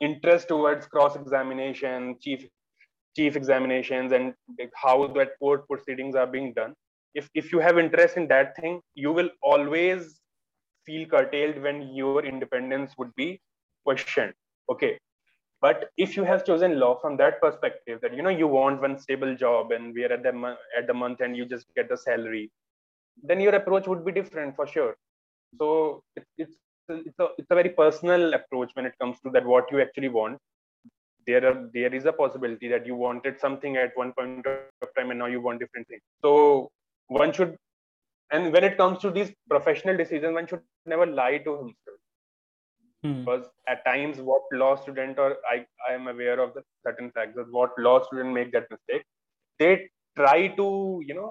interest 0.00 0.48
towards 0.48 0.86
cross 0.86 1.16
examination 1.16 2.16
chief 2.20 2.46
chief 3.16 3.36
examinations 3.36 4.12
and 4.12 4.34
how 4.82 5.06
that 5.08 5.30
court 5.38 5.66
proceedings 5.68 6.14
are 6.14 6.26
being 6.26 6.52
done. 6.54 6.74
If 7.14 7.28
if 7.34 7.52
you 7.52 7.60
have 7.60 7.78
interest 7.78 8.16
in 8.16 8.28
that 8.28 8.56
thing 8.56 8.80
you 8.94 9.12
will 9.12 9.30
always 9.42 10.20
feel 10.86 11.06
curtailed 11.08 11.62
when 11.62 11.82
your 11.94 12.24
independence 12.24 12.94
would 12.98 13.14
be 13.16 13.40
questioned. 13.84 14.32
Okay 14.70 14.98
but 15.64 15.88
if 15.96 16.16
you 16.16 16.24
have 16.24 16.44
chosen 16.44 16.78
law 16.78 16.94
from 17.00 17.16
that 17.18 17.40
perspective 17.40 18.00
that 18.02 18.14
you 18.16 18.22
know 18.22 18.36
you 18.40 18.48
want 18.54 18.80
one 18.86 18.98
stable 19.04 19.34
job 19.42 19.72
and 19.76 19.94
we 19.94 20.04
are 20.06 20.12
at 20.16 20.22
the 20.22 20.56
at 20.78 20.86
the 20.88 20.96
month 21.02 21.20
and 21.26 21.36
you 21.36 21.44
just 21.52 21.66
get 21.78 21.88
the 21.92 21.96
salary 21.96 22.50
then 23.22 23.40
your 23.40 23.54
approach 23.54 23.86
would 23.86 24.04
be 24.04 24.12
different 24.12 24.56
for 24.56 24.66
sure. 24.66 24.96
So 25.58 26.02
it, 26.16 26.24
it's 26.36 26.56
it's 26.88 27.18
a, 27.18 27.28
it's 27.38 27.50
a 27.50 27.54
very 27.54 27.70
personal 27.70 28.34
approach 28.34 28.70
when 28.74 28.86
it 28.86 28.94
comes 29.00 29.18
to 29.20 29.30
that 29.30 29.46
what 29.46 29.70
you 29.72 29.80
actually 29.80 30.08
want. 30.08 30.38
There 31.26 31.46
are 31.46 31.70
there 31.72 31.94
is 31.94 32.04
a 32.04 32.12
possibility 32.12 32.68
that 32.68 32.86
you 32.86 32.96
wanted 32.96 33.40
something 33.40 33.76
at 33.76 33.96
one 33.96 34.12
point 34.12 34.46
of 34.46 34.88
time 34.96 35.10
and 35.10 35.18
now 35.18 35.26
you 35.26 35.40
want 35.40 35.60
different 35.60 35.88
things. 35.88 36.02
So 36.22 36.70
one 37.08 37.32
should 37.32 37.56
and 38.30 38.52
when 38.52 38.64
it 38.64 38.76
comes 38.76 38.98
to 39.00 39.10
these 39.10 39.32
professional 39.48 39.96
decisions 39.96 40.34
one 40.34 40.46
should 40.46 40.62
never 40.86 41.06
lie 41.06 41.38
to 41.38 41.56
himself 41.56 41.98
hmm. 43.04 43.20
because 43.20 43.44
at 43.68 43.84
times 43.84 44.20
what 44.30 44.42
law 44.52 44.74
student 44.84 45.18
or 45.24 45.30
i 45.54 45.56
i 45.88 45.92
am 45.98 46.08
aware 46.14 46.38
of 46.44 46.54
the 46.54 46.62
certain 46.86 47.10
facts 47.16 47.36
that 47.36 47.50
what 47.58 47.82
law 47.88 47.96
student 48.06 48.32
make 48.38 48.52
that 48.56 48.70
mistake 48.76 49.04
they 49.58 49.72
try 50.16 50.48
to 50.60 50.68
you 51.08 51.14
know 51.14 51.30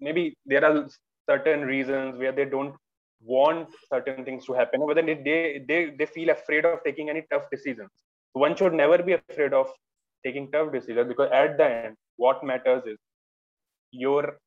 maybe 0.00 0.34
there 0.46 0.64
are 0.64 0.86
certain 1.28 1.62
reasons 1.62 2.18
where 2.18 2.32
they 2.32 2.44
don't 2.44 2.74
want 3.22 3.68
certain 3.92 4.24
things 4.24 4.44
to 4.46 4.54
happen 4.54 4.80
but 4.86 4.96
then 4.96 5.06
they 5.06 5.62
they 5.68 5.80
they 5.98 6.06
feel 6.06 6.30
afraid 6.30 6.64
of 6.64 6.82
taking 6.84 7.10
any 7.10 7.22
tough 7.30 7.46
decisions. 7.50 7.90
One 8.32 8.54
should 8.56 8.72
never 8.72 8.98
be 9.02 9.14
afraid 9.14 9.52
of 9.52 9.70
taking 10.24 10.50
tough 10.50 10.72
decisions 10.72 11.08
because 11.08 11.30
at 11.32 11.56
the 11.58 11.68
end 11.68 11.96
what 12.16 12.44
matters 12.44 12.82
is 12.86 12.98
your 13.92 14.38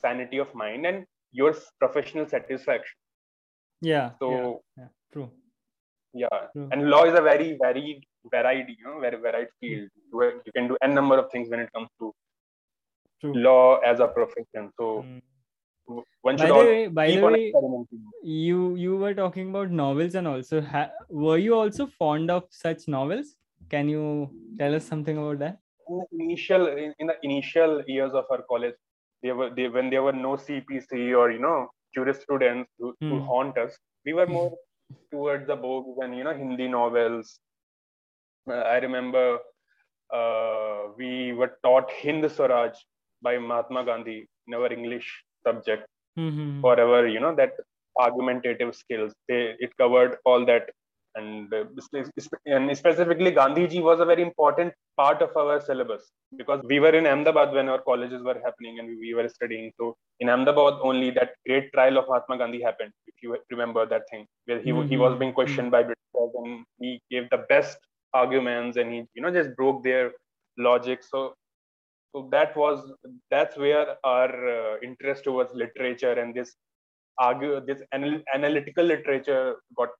sanity 0.00 0.38
of 0.38 0.54
mind 0.54 0.86
and 0.86 1.04
your 1.32 1.54
professional 1.78 2.26
satisfaction. 2.26 2.98
Yeah 3.80 4.10
so 4.18 4.30
yeah, 4.30 4.84
yeah. 4.84 4.88
True 5.12 5.30
yeah 6.22 6.38
true. 6.52 6.68
and 6.72 6.88
law 6.90 7.04
is 7.04 7.14
a 7.18 7.22
very 7.22 7.56
varied 7.62 8.02
varied 8.30 8.68
you 8.68 8.84
know 8.84 8.98
very 9.00 9.18
varied 9.26 9.48
field 9.60 9.88
where 10.10 10.34
you 10.46 10.52
can 10.56 10.68
do 10.68 10.76
n 10.82 10.94
number 10.94 11.18
of 11.22 11.30
things 11.30 11.48
when 11.50 11.60
it 11.60 11.72
comes 11.72 11.88
to 12.00 12.12
true. 13.20 13.34
law 13.48 13.78
as 13.92 14.00
a 14.00 14.08
profession 14.18 14.70
so 14.78 15.04
mm. 15.06 16.02
one 16.22 16.38
should 16.38 16.48
by 16.48 16.62
the 16.62 16.70
way, 16.70 16.86
by 17.00 17.06
the 17.10 17.20
way 17.20 17.52
you 18.22 18.74
you 18.84 18.96
were 19.04 19.14
talking 19.14 19.50
about 19.50 19.70
novels 19.70 20.14
and 20.14 20.32
also 20.32 20.60
ha- 20.60 20.90
were 21.26 21.38
you 21.38 21.54
also 21.60 21.86
fond 21.86 22.30
of 22.38 22.44
such 22.50 22.88
novels 22.88 23.36
can 23.70 23.88
you 23.88 24.30
tell 24.58 24.74
us 24.74 24.84
something 24.94 25.18
about 25.18 25.38
that 25.44 25.58
in 25.88 25.98
the 25.98 26.24
initial 26.24 26.66
in, 26.66 26.92
in 26.98 27.06
the 27.06 27.16
initial 27.22 27.82
years 27.86 28.12
of 28.12 28.24
our 28.30 28.42
college 28.50 28.74
they 29.22 29.32
were 29.32 29.50
they 29.56 29.68
when 29.68 29.90
there 29.90 30.02
were 30.02 30.18
no 30.28 30.36
cpc 30.48 31.16
or 31.20 31.30
you 31.30 31.38
know 31.38 31.68
curious 31.92 32.20
students 32.22 32.70
who, 32.78 32.94
hmm. 33.00 33.10
who 33.10 33.20
haunt 33.20 33.56
us 33.58 33.76
we 34.04 34.12
were 34.12 34.26
more 34.26 34.52
towards 35.10 35.46
the 35.46 35.56
books 35.56 35.98
and 36.02 36.16
you 36.16 36.24
know 36.24 36.34
hindi 36.34 36.68
novels. 36.68 37.40
Uh, 38.50 38.64
i 38.74 38.76
remember 38.78 39.38
uh, 40.14 40.78
we 40.96 41.32
were 41.32 41.52
taught 41.64 41.90
hind 42.02 42.30
swaraj 42.30 42.72
by 43.22 43.38
mahatma 43.38 43.84
gandhi 43.84 44.18
in 44.46 44.54
our 44.54 44.72
english 44.72 45.08
subject. 45.46 45.86
Mm-hmm. 46.18 46.62
for 46.62 46.80
our 46.80 47.06
you 47.06 47.20
know 47.20 47.34
that 47.34 47.52
argumentative 48.00 48.74
skills. 48.74 49.12
They 49.28 49.54
it 49.58 49.76
covered 49.76 50.16
all 50.24 50.46
that 50.46 50.70
and, 51.16 51.52
uh, 51.52 51.64
and 52.46 52.76
specifically 52.76 53.32
Gandhiji 53.32 53.82
was 53.82 54.00
a 54.00 54.04
very 54.04 54.22
important 54.22 54.72
part 54.96 55.22
of 55.22 55.36
our 55.36 55.60
syllabus 55.60 56.10
because 56.36 56.60
we 56.64 56.78
were 56.80 56.94
in 56.94 57.06
Ahmedabad 57.06 57.52
when 57.52 57.68
our 57.68 57.80
colleges 57.80 58.22
were 58.22 58.40
happening 58.44 58.78
and 58.78 58.88
we 59.00 59.14
were 59.14 59.28
studying. 59.28 59.72
So 59.78 59.96
in 60.20 60.28
Ahmedabad 60.28 60.74
only 60.82 61.10
that 61.10 61.30
great 61.46 61.72
trial 61.72 61.98
of 61.98 62.06
Mahatma 62.08 62.38
Gandhi 62.38 62.62
happened, 62.62 62.92
if 63.06 63.14
you 63.22 63.36
remember 63.50 63.86
that 63.86 64.02
thing, 64.10 64.26
where 64.44 64.60
he, 64.60 64.70
mm-hmm. 64.70 64.88
he 64.88 64.96
was 64.96 65.18
being 65.18 65.32
questioned 65.32 65.70
by 65.70 65.82
Britishers 65.82 66.32
and 66.44 66.64
he 66.78 67.00
gave 67.10 67.28
the 67.30 67.44
best 67.48 67.78
arguments 68.14 68.76
and 68.76 68.92
he 68.92 69.04
you 69.14 69.22
know 69.22 69.30
just 69.30 69.56
broke 69.56 69.82
their 69.84 70.12
logic. 70.58 71.02
So 71.02 71.34
so 72.12 72.28
that 72.30 72.56
was 72.56 72.92
that's 73.30 73.56
where 73.56 73.96
our 74.04 74.30
uh, 74.48 74.76
interest 74.82 75.24
towards 75.24 75.54
literature 75.54 76.12
and 76.12 76.34
this 76.34 76.54
argue 77.18 77.60
this 77.60 77.82
anal- 77.94 78.22
analytical 78.34 78.84
literature 78.84 79.56
got 79.76 79.90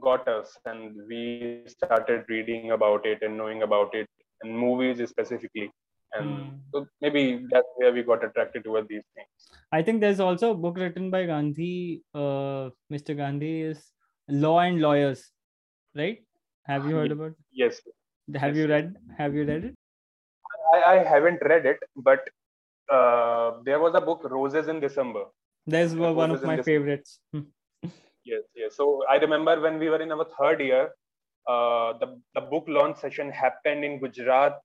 got 0.00 0.28
us 0.28 0.56
and 0.66 0.94
we 1.08 1.62
started 1.66 2.24
reading 2.28 2.72
about 2.72 3.06
it 3.06 3.22
and 3.22 3.36
knowing 3.36 3.62
about 3.62 3.94
it 3.94 4.08
and 4.42 4.56
movies 4.56 5.06
specifically. 5.08 5.70
And 6.12 6.30
mm. 6.30 6.58
so 6.72 6.86
maybe 7.00 7.46
that's 7.50 7.66
where 7.76 7.92
we 7.92 8.02
got 8.02 8.24
attracted 8.24 8.64
toward 8.64 8.88
these 8.88 9.02
things. 9.14 9.28
I 9.72 9.82
think 9.82 10.00
there's 10.00 10.20
also 10.20 10.52
a 10.52 10.54
book 10.54 10.76
written 10.78 11.10
by 11.10 11.26
gandhi 11.26 12.02
uh, 12.14 12.70
mr 12.92 13.16
gandhi 13.16 13.62
is 13.62 13.82
law 14.28 14.60
and 14.60 14.80
lawyers 14.80 15.30
right? 15.94 16.22
Have 16.64 16.86
you 16.86 16.96
heard 16.96 17.12
about 17.12 17.32
it? 17.32 17.36
yes. 17.52 17.80
Have 18.34 18.56
yes. 18.56 18.62
you 18.62 18.68
read 18.68 18.94
have 19.18 19.34
you 19.34 19.44
read 19.44 19.64
it? 19.64 19.74
I, 20.74 20.94
I 20.94 21.04
haven't 21.04 21.40
read 21.42 21.66
it 21.66 21.78
but 21.96 22.20
uh, 22.90 23.52
there 23.64 23.78
was 23.78 23.94
a 23.94 24.00
book 24.00 24.22
roses 24.24 24.68
in 24.68 24.80
december. 24.80 25.24
There's 25.66 25.94
one 25.94 26.30
of 26.30 26.42
my 26.42 26.62
favorites. 26.62 27.20
Hmm 27.32 27.40
yes 28.30 28.44
yes. 28.60 28.76
So 28.78 28.86
i 29.12 29.16
remember 29.24 29.54
when 29.64 29.78
we 29.82 29.88
were 29.92 30.02
in 30.06 30.12
our 30.12 30.26
third 30.38 30.60
year 30.60 30.84
uh, 31.52 31.88
the, 32.00 32.08
the 32.34 32.42
book 32.52 32.64
launch 32.68 32.98
session 33.04 33.30
happened 33.30 33.84
in 33.84 34.00
gujarat 34.02 34.58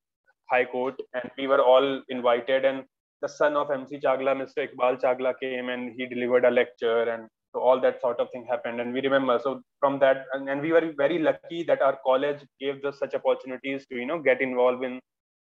high 0.51 0.65
court 0.65 0.95
and 1.13 1.31
we 1.37 1.47
were 1.47 1.61
all 1.61 1.87
invited 2.09 2.65
and 2.65 2.83
the 3.21 3.31
son 3.39 3.55
of 3.61 3.71
mc 3.79 3.99
chagla 4.05 4.33
mr 4.41 4.67
iqbal 4.67 4.99
chagla 5.05 5.33
came 5.43 5.69
and 5.75 5.93
he 5.97 6.05
delivered 6.15 6.45
a 6.51 6.53
lecture 6.61 7.03
and 7.13 7.29
so 7.53 7.61
all 7.61 7.79
that 7.79 8.01
sort 8.01 8.19
of 8.19 8.29
thing 8.31 8.45
happened 8.49 8.81
and 8.81 8.93
we 8.93 9.01
remember. 9.01 9.39
So 9.41 9.61
from 9.79 9.99
that 9.99 10.25
and, 10.33 10.49
and 10.49 10.61
we 10.61 10.71
were 10.71 10.91
very 10.97 11.19
lucky 11.19 11.63
that 11.63 11.81
our 11.81 11.97
college 12.05 12.39
gave 12.59 12.83
us 12.83 12.97
such 12.97 13.13
opportunities 13.13 13.85
to 13.91 13.95
you 13.95 14.05
know 14.05 14.19
get 14.19 14.41
involved 14.41 14.83
in 14.83 14.99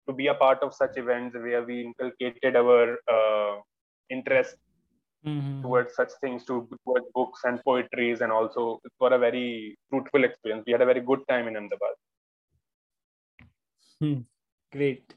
to 0.08 0.14
be 0.14 0.28
a 0.28 0.34
part 0.34 0.64
of 0.64 0.74
such 0.74 0.98
events 0.98 1.36
where 1.36 1.64
we 1.64 1.82
inculcated 1.82 2.56
our 2.56 2.98
uh, 3.16 3.58
interest 4.10 4.56
mm-hmm. 5.26 5.62
towards 5.62 5.96
such 5.96 6.12
things 6.22 6.46
to 6.46 6.68
towards 6.84 7.06
books 7.14 7.42
and 7.44 7.62
poetries 7.64 8.22
and 8.22 8.32
also 8.32 8.80
for 8.98 9.14
a 9.14 9.20
very 9.20 9.78
fruitful 9.90 10.24
experience 10.24 10.64
we 10.66 10.72
had 10.72 10.82
a 10.82 10.86
very 10.86 11.02
good 11.02 11.22
time 11.28 11.48
in 11.48 11.56
ahmedabad 11.56 11.96
hmm. 14.00 14.20
great 14.72 15.14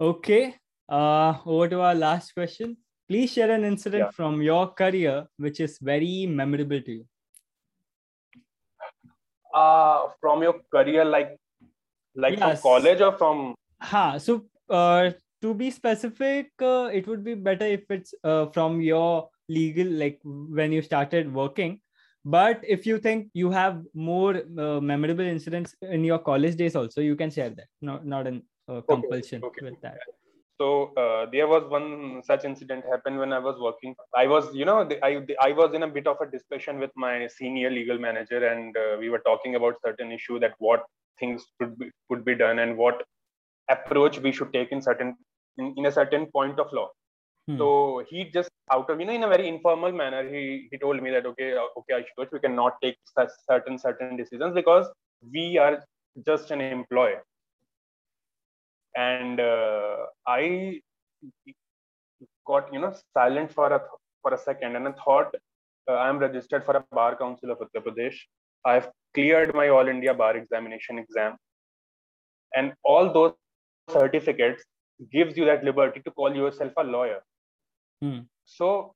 okay 0.00 0.54
uh 0.88 1.34
over 1.46 1.68
to 1.68 1.80
our 1.80 1.94
last 1.94 2.34
question 2.34 2.76
please 3.08 3.32
share 3.32 3.50
an 3.50 3.64
incident 3.64 4.04
yeah. 4.04 4.10
from 4.10 4.42
your 4.42 4.66
career 4.82 5.26
which 5.36 5.60
is 5.60 5.78
very 5.78 6.26
memorable 6.26 6.80
to 6.80 6.92
you 6.98 7.04
uh 9.54 10.08
from 10.20 10.42
your 10.42 10.56
career 10.70 11.04
like 11.04 11.36
like 12.14 12.38
yes. 12.38 12.60
from 12.60 12.70
college 12.70 13.00
or 13.00 13.12
from 13.16 13.54
ha 13.80 14.18
so 14.18 14.44
uh 14.68 15.10
to 15.44 15.52
be 15.52 15.70
specific 15.70 16.66
uh, 16.72 16.88
it 16.98 17.06
would 17.06 17.22
be 17.22 17.34
better 17.34 17.66
if 17.66 17.90
it's 17.90 18.14
uh, 18.24 18.46
from 18.56 18.80
your 18.80 19.28
legal 19.48 19.88
like 20.02 20.20
when 20.58 20.72
you 20.72 20.82
started 20.82 21.32
working 21.32 21.80
but 22.24 22.60
if 22.76 22.86
you 22.86 22.98
think 22.98 23.28
you 23.34 23.50
have 23.50 23.82
more 23.94 24.34
uh, 24.58 24.80
memorable 24.80 25.26
incidents 25.36 25.74
in 25.82 26.02
your 26.02 26.18
college 26.18 26.56
days 26.56 26.76
also 26.82 27.00
you 27.00 27.16
can 27.22 27.30
share 27.30 27.50
that 27.50 27.68
not 27.82 28.06
not 28.06 28.26
an 28.26 28.42
uh, 28.68 28.80
compulsion 28.92 29.44
okay. 29.44 29.58
Okay. 29.58 29.70
with 29.70 29.80
that 29.82 29.98
so 30.60 30.68
uh, 31.02 31.26
there 31.30 31.46
was 31.46 31.68
one 31.76 32.22
such 32.24 32.44
incident 32.50 32.84
happened 32.90 33.18
when 33.18 33.32
i 33.38 33.40
was 33.46 33.60
working 33.66 33.94
i 34.16 34.26
was 34.26 34.50
you 34.54 34.64
know 34.64 34.88
I, 35.02 35.12
I 35.48 35.52
was 35.52 35.74
in 35.74 35.82
a 35.82 35.88
bit 35.88 36.06
of 36.06 36.20
a 36.26 36.30
discussion 36.30 36.78
with 36.78 36.92
my 36.96 37.26
senior 37.26 37.70
legal 37.70 37.98
manager 37.98 38.46
and 38.52 38.76
uh, 38.76 38.96
we 38.98 39.10
were 39.10 39.24
talking 39.30 39.56
about 39.56 39.74
certain 39.84 40.12
issue 40.12 40.38
that 40.40 40.54
what 40.58 40.84
things 41.20 41.44
could 41.58 41.78
be 41.78 41.90
could 42.08 42.24
be 42.24 42.34
done 42.34 42.60
and 42.60 42.78
what 42.78 43.04
approach 43.70 44.18
we 44.20 44.32
should 44.32 44.52
take 44.52 44.72
in 44.72 44.80
certain 44.80 45.16
in, 45.58 45.74
in 45.76 45.86
a 45.86 45.92
certain 45.92 46.26
point 46.26 46.58
of 46.58 46.72
law. 46.72 46.88
Hmm. 47.46 47.58
So 47.58 48.04
he 48.08 48.30
just 48.32 48.50
out 48.72 48.88
of 48.88 48.98
you 48.98 49.06
know 49.06 49.12
in 49.12 49.24
a 49.24 49.28
very 49.28 49.48
informal 49.48 49.92
manner 49.92 50.26
he 50.28 50.68
he 50.70 50.78
told 50.78 51.02
me 51.02 51.10
that 51.10 51.26
okay 51.26 51.52
uh, 51.54 51.66
okay 51.78 51.94
Ashutosh, 52.00 52.32
we 52.32 52.40
cannot 52.40 52.80
take 52.82 52.96
such 53.16 53.28
certain 53.50 53.78
certain 53.78 54.16
decisions 54.16 54.54
because 54.54 54.86
we 55.32 55.58
are 55.58 55.84
just 56.26 56.50
an 56.50 56.60
employer. 56.60 57.22
And 58.96 59.40
uh, 59.40 59.96
I 60.26 60.80
got 62.46 62.72
you 62.72 62.80
know 62.80 62.94
silent 63.12 63.52
for 63.52 63.72
a 63.72 63.82
for 64.22 64.32
a 64.32 64.38
second 64.38 64.76
and 64.76 64.88
I 64.88 64.92
thought 64.92 65.34
uh, 65.88 65.92
I 65.92 66.08
am 66.08 66.18
registered 66.18 66.64
for 66.64 66.76
a 66.76 66.84
bar 66.92 67.16
council 67.16 67.50
of 67.50 67.58
Uttar 67.58 67.82
Pradesh. 67.84 68.16
I 68.64 68.74
have 68.74 68.90
cleared 69.12 69.54
my 69.54 69.68
all 69.68 69.86
India 69.86 70.14
bar 70.14 70.36
examination 70.36 70.98
exam, 70.98 71.36
and 72.56 72.72
all 72.82 73.12
those 73.12 73.34
certificates 73.90 74.64
gives 75.12 75.36
you 75.36 75.44
that 75.46 75.64
liberty 75.64 76.00
to 76.00 76.10
call 76.10 76.34
yourself 76.34 76.72
a 76.76 76.84
lawyer. 76.84 77.20
Hmm. 78.00 78.20
So 78.44 78.94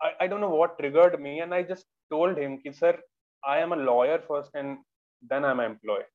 I, 0.00 0.24
I 0.24 0.26
don't 0.26 0.40
know 0.40 0.50
what 0.50 0.78
triggered 0.78 1.20
me, 1.20 1.40
and 1.40 1.54
I 1.54 1.62
just 1.62 1.86
told 2.10 2.38
him, 2.38 2.60
sir, 2.72 2.98
I 3.44 3.58
am 3.58 3.72
a 3.72 3.76
lawyer 3.76 4.20
first, 4.26 4.50
and 4.54 4.78
then 5.28 5.44
I'm 5.44 5.60
an 5.60 5.72
employee. 5.72 6.10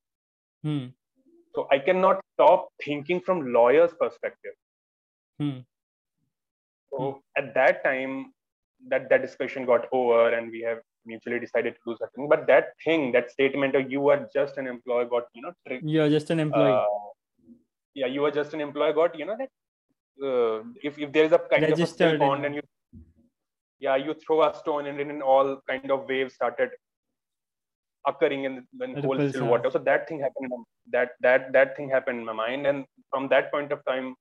Hmm. 0.62 0.86
So 1.54 1.66
I 1.70 1.78
cannot 1.78 2.20
stop 2.34 2.68
thinking 2.84 3.20
from 3.20 3.52
lawyer's 3.52 3.92
perspective. 3.98 4.52
Hmm. 5.38 5.58
So 6.90 7.22
at 7.36 7.54
that 7.54 7.84
time, 7.84 8.32
that 8.88 9.08
that 9.10 9.22
discussion 9.22 9.66
got 9.66 9.86
over, 9.92 10.30
and 10.30 10.50
we 10.50 10.60
have 10.60 10.78
mutually 11.08 11.38
decided 11.38 11.74
to 11.74 11.80
do 11.86 11.96
something 11.98 12.28
but 12.28 12.46
that 12.46 12.66
thing 12.84 13.12
that 13.12 13.30
statement 13.30 13.74
of 13.74 13.90
you 13.90 14.08
are 14.08 14.28
just 14.34 14.58
an 14.58 14.66
employee 14.66 15.06
got 15.10 15.24
you 15.34 15.42
know 15.42 15.52
tri- 15.66 15.80
You're 15.82 16.10
just 16.10 16.30
an 16.30 16.40
employee. 16.40 16.72
uh, 16.72 16.84
yeah 18.00 18.10
you 18.16 18.24
are 18.26 18.34
just 18.40 18.54
an 18.56 18.60
employee 18.66 18.96
got 19.00 19.18
you 19.20 19.26
know 19.28 19.36
that 19.42 19.50
uh, 20.28 20.58
if, 20.82 20.98
if 20.98 21.12
there 21.12 21.24
is 21.24 21.32
a 21.32 21.38
kind 21.38 21.64
of 21.64 21.70
a 21.70 21.72
Registered 21.72 22.16
spill 22.16 22.18
pond 22.18 22.40
in- 22.40 22.46
and 22.46 22.54
you 22.56 22.62
yeah 23.86 23.96
you 24.04 24.14
throw 24.22 24.42
a 24.42 24.54
stone 24.60 24.86
and 24.86 24.98
then 25.00 25.22
all 25.22 25.50
kind 25.70 25.90
of 25.96 26.08
waves 26.08 26.34
started 26.34 26.70
occurring 28.06 28.44
in 28.44 28.66
when 28.76 28.96
whole 29.02 29.20
still 29.28 29.46
water. 29.46 29.70
So 29.70 29.78
that 29.90 30.08
thing 30.08 30.20
happened 30.20 30.50
that 30.92 31.10
that 31.20 31.52
that 31.52 31.76
thing 31.76 31.88
happened 31.90 32.18
in 32.20 32.24
my 32.24 32.32
mind. 32.32 32.66
And 32.66 32.84
from 33.10 33.28
that 33.28 33.52
point 33.52 33.72
of 33.72 33.84
time 33.84 34.14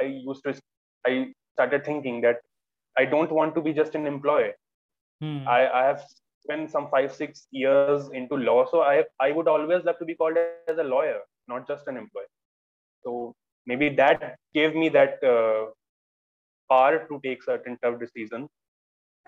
i 0.00 0.04
used 0.04 0.42
to 0.44 0.54
i 1.06 1.28
started 1.54 1.84
thinking 1.88 2.20
that 2.22 2.38
i 2.98 3.04
don't 3.04 3.32
want 3.38 3.54
to 3.54 3.60
be 3.60 3.72
just 3.72 3.94
an 3.94 4.06
employee. 4.06 4.52
Hmm. 5.20 5.46
I, 5.46 5.60
I 5.80 5.82
have 5.84 6.02
spent 6.42 6.70
some 6.70 6.88
five 6.90 7.12
six 7.14 7.46
years 7.50 8.08
into 8.12 8.36
law. 8.36 8.66
So 8.70 8.82
i 8.82 9.04
i 9.20 9.30
would 9.30 9.48
always 9.48 9.84
love 9.84 9.98
to 10.00 10.04
be 10.04 10.16
called 10.22 10.36
as 10.74 10.78
a 10.78 10.88
lawyer 10.94 11.20
not 11.52 11.68
just 11.68 11.86
an 11.92 11.96
employee 11.96 12.32
so 13.04 13.34
maybe 13.66 13.88
that 13.88 14.36
gave 14.54 14.74
me 14.74 14.88
that 14.88 15.22
uh, 15.34 15.70
power 16.70 17.06
to 17.08 17.20
take 17.24 17.42
certain 17.42 17.78
tough 17.82 17.98
decisions 18.00 18.48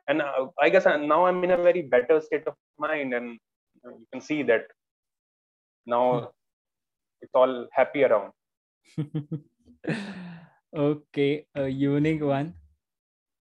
and 0.09 0.23
uh, 0.23 0.47
i 0.61 0.69
guess 0.69 0.87
I, 0.87 0.97
now 0.97 1.27
i'm 1.27 1.43
in 1.45 1.53
a 1.53 1.63
very 1.69 1.83
better 1.83 2.21
state 2.21 2.47
of 2.47 2.55
mind 2.79 3.15
and 3.15 3.39
uh, 3.85 3.91
you 3.91 4.07
can 4.13 4.21
see 4.21 4.43
that 4.45 4.65
now 5.87 6.31
it's 7.23 7.35
all 7.35 7.67
happy 7.73 8.05
around 8.05 8.33
okay, 10.77 11.47
a 11.55 11.69
unique 11.69 12.23
one. 12.23 12.55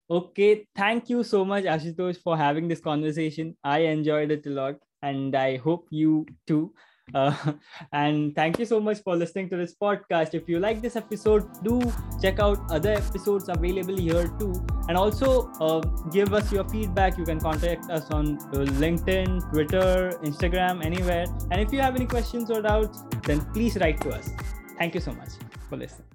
Okay, 0.09 0.65
thank 0.75 1.09
you 1.09 1.23
so 1.23 1.45
much, 1.45 1.65
Ashutosh, 1.65 2.17
for 2.21 2.35
having 2.35 2.67
this 2.67 2.79
conversation. 2.79 3.55
I 3.63 3.79
enjoyed 3.79 4.31
it 4.31 4.45
a 4.47 4.49
lot, 4.49 4.75
and 5.01 5.35
I 5.35 5.57
hope 5.57 5.87
you 5.91 6.25
too. 6.47 6.73
Uh, 7.13 7.35
and 7.93 8.35
thank 8.35 8.59
you 8.59 8.65
so 8.65 8.79
much 8.79 9.01
for 9.03 9.15
listening 9.15 9.49
to 9.49 9.57
this 9.57 9.75
podcast. 9.75 10.33
If 10.33 10.49
you 10.49 10.59
like 10.59 10.81
this 10.81 10.95
episode, 10.95 11.47
do 11.63 11.81
check 12.21 12.39
out 12.39 12.59
other 12.69 12.93
episodes 12.93 13.49
available 13.49 13.97
here 13.97 14.27
too. 14.39 14.53
And 14.87 14.97
also 14.97 15.51
uh, 15.61 15.79
give 16.11 16.33
us 16.33 16.51
your 16.51 16.67
feedback. 16.67 17.17
You 17.17 17.25
can 17.25 17.39
contact 17.39 17.89
us 17.89 18.09
on 18.11 18.37
uh, 18.37 18.65
LinkedIn, 18.83 19.49
Twitter, 19.51 20.19
Instagram, 20.23 20.83
anywhere. 20.83 21.25
And 21.51 21.61
if 21.61 21.71
you 21.71 21.79
have 21.81 21.95
any 21.95 22.05
questions 22.05 22.49
or 22.49 22.61
doubts, 22.61 23.03
then 23.23 23.41
please 23.53 23.77
write 23.77 24.01
to 24.01 24.09
us. 24.09 24.29
Thank 24.77 24.95
you 24.95 25.01
so 25.01 25.13
much 25.13 25.29
for 25.69 25.77
listening. 25.77 26.08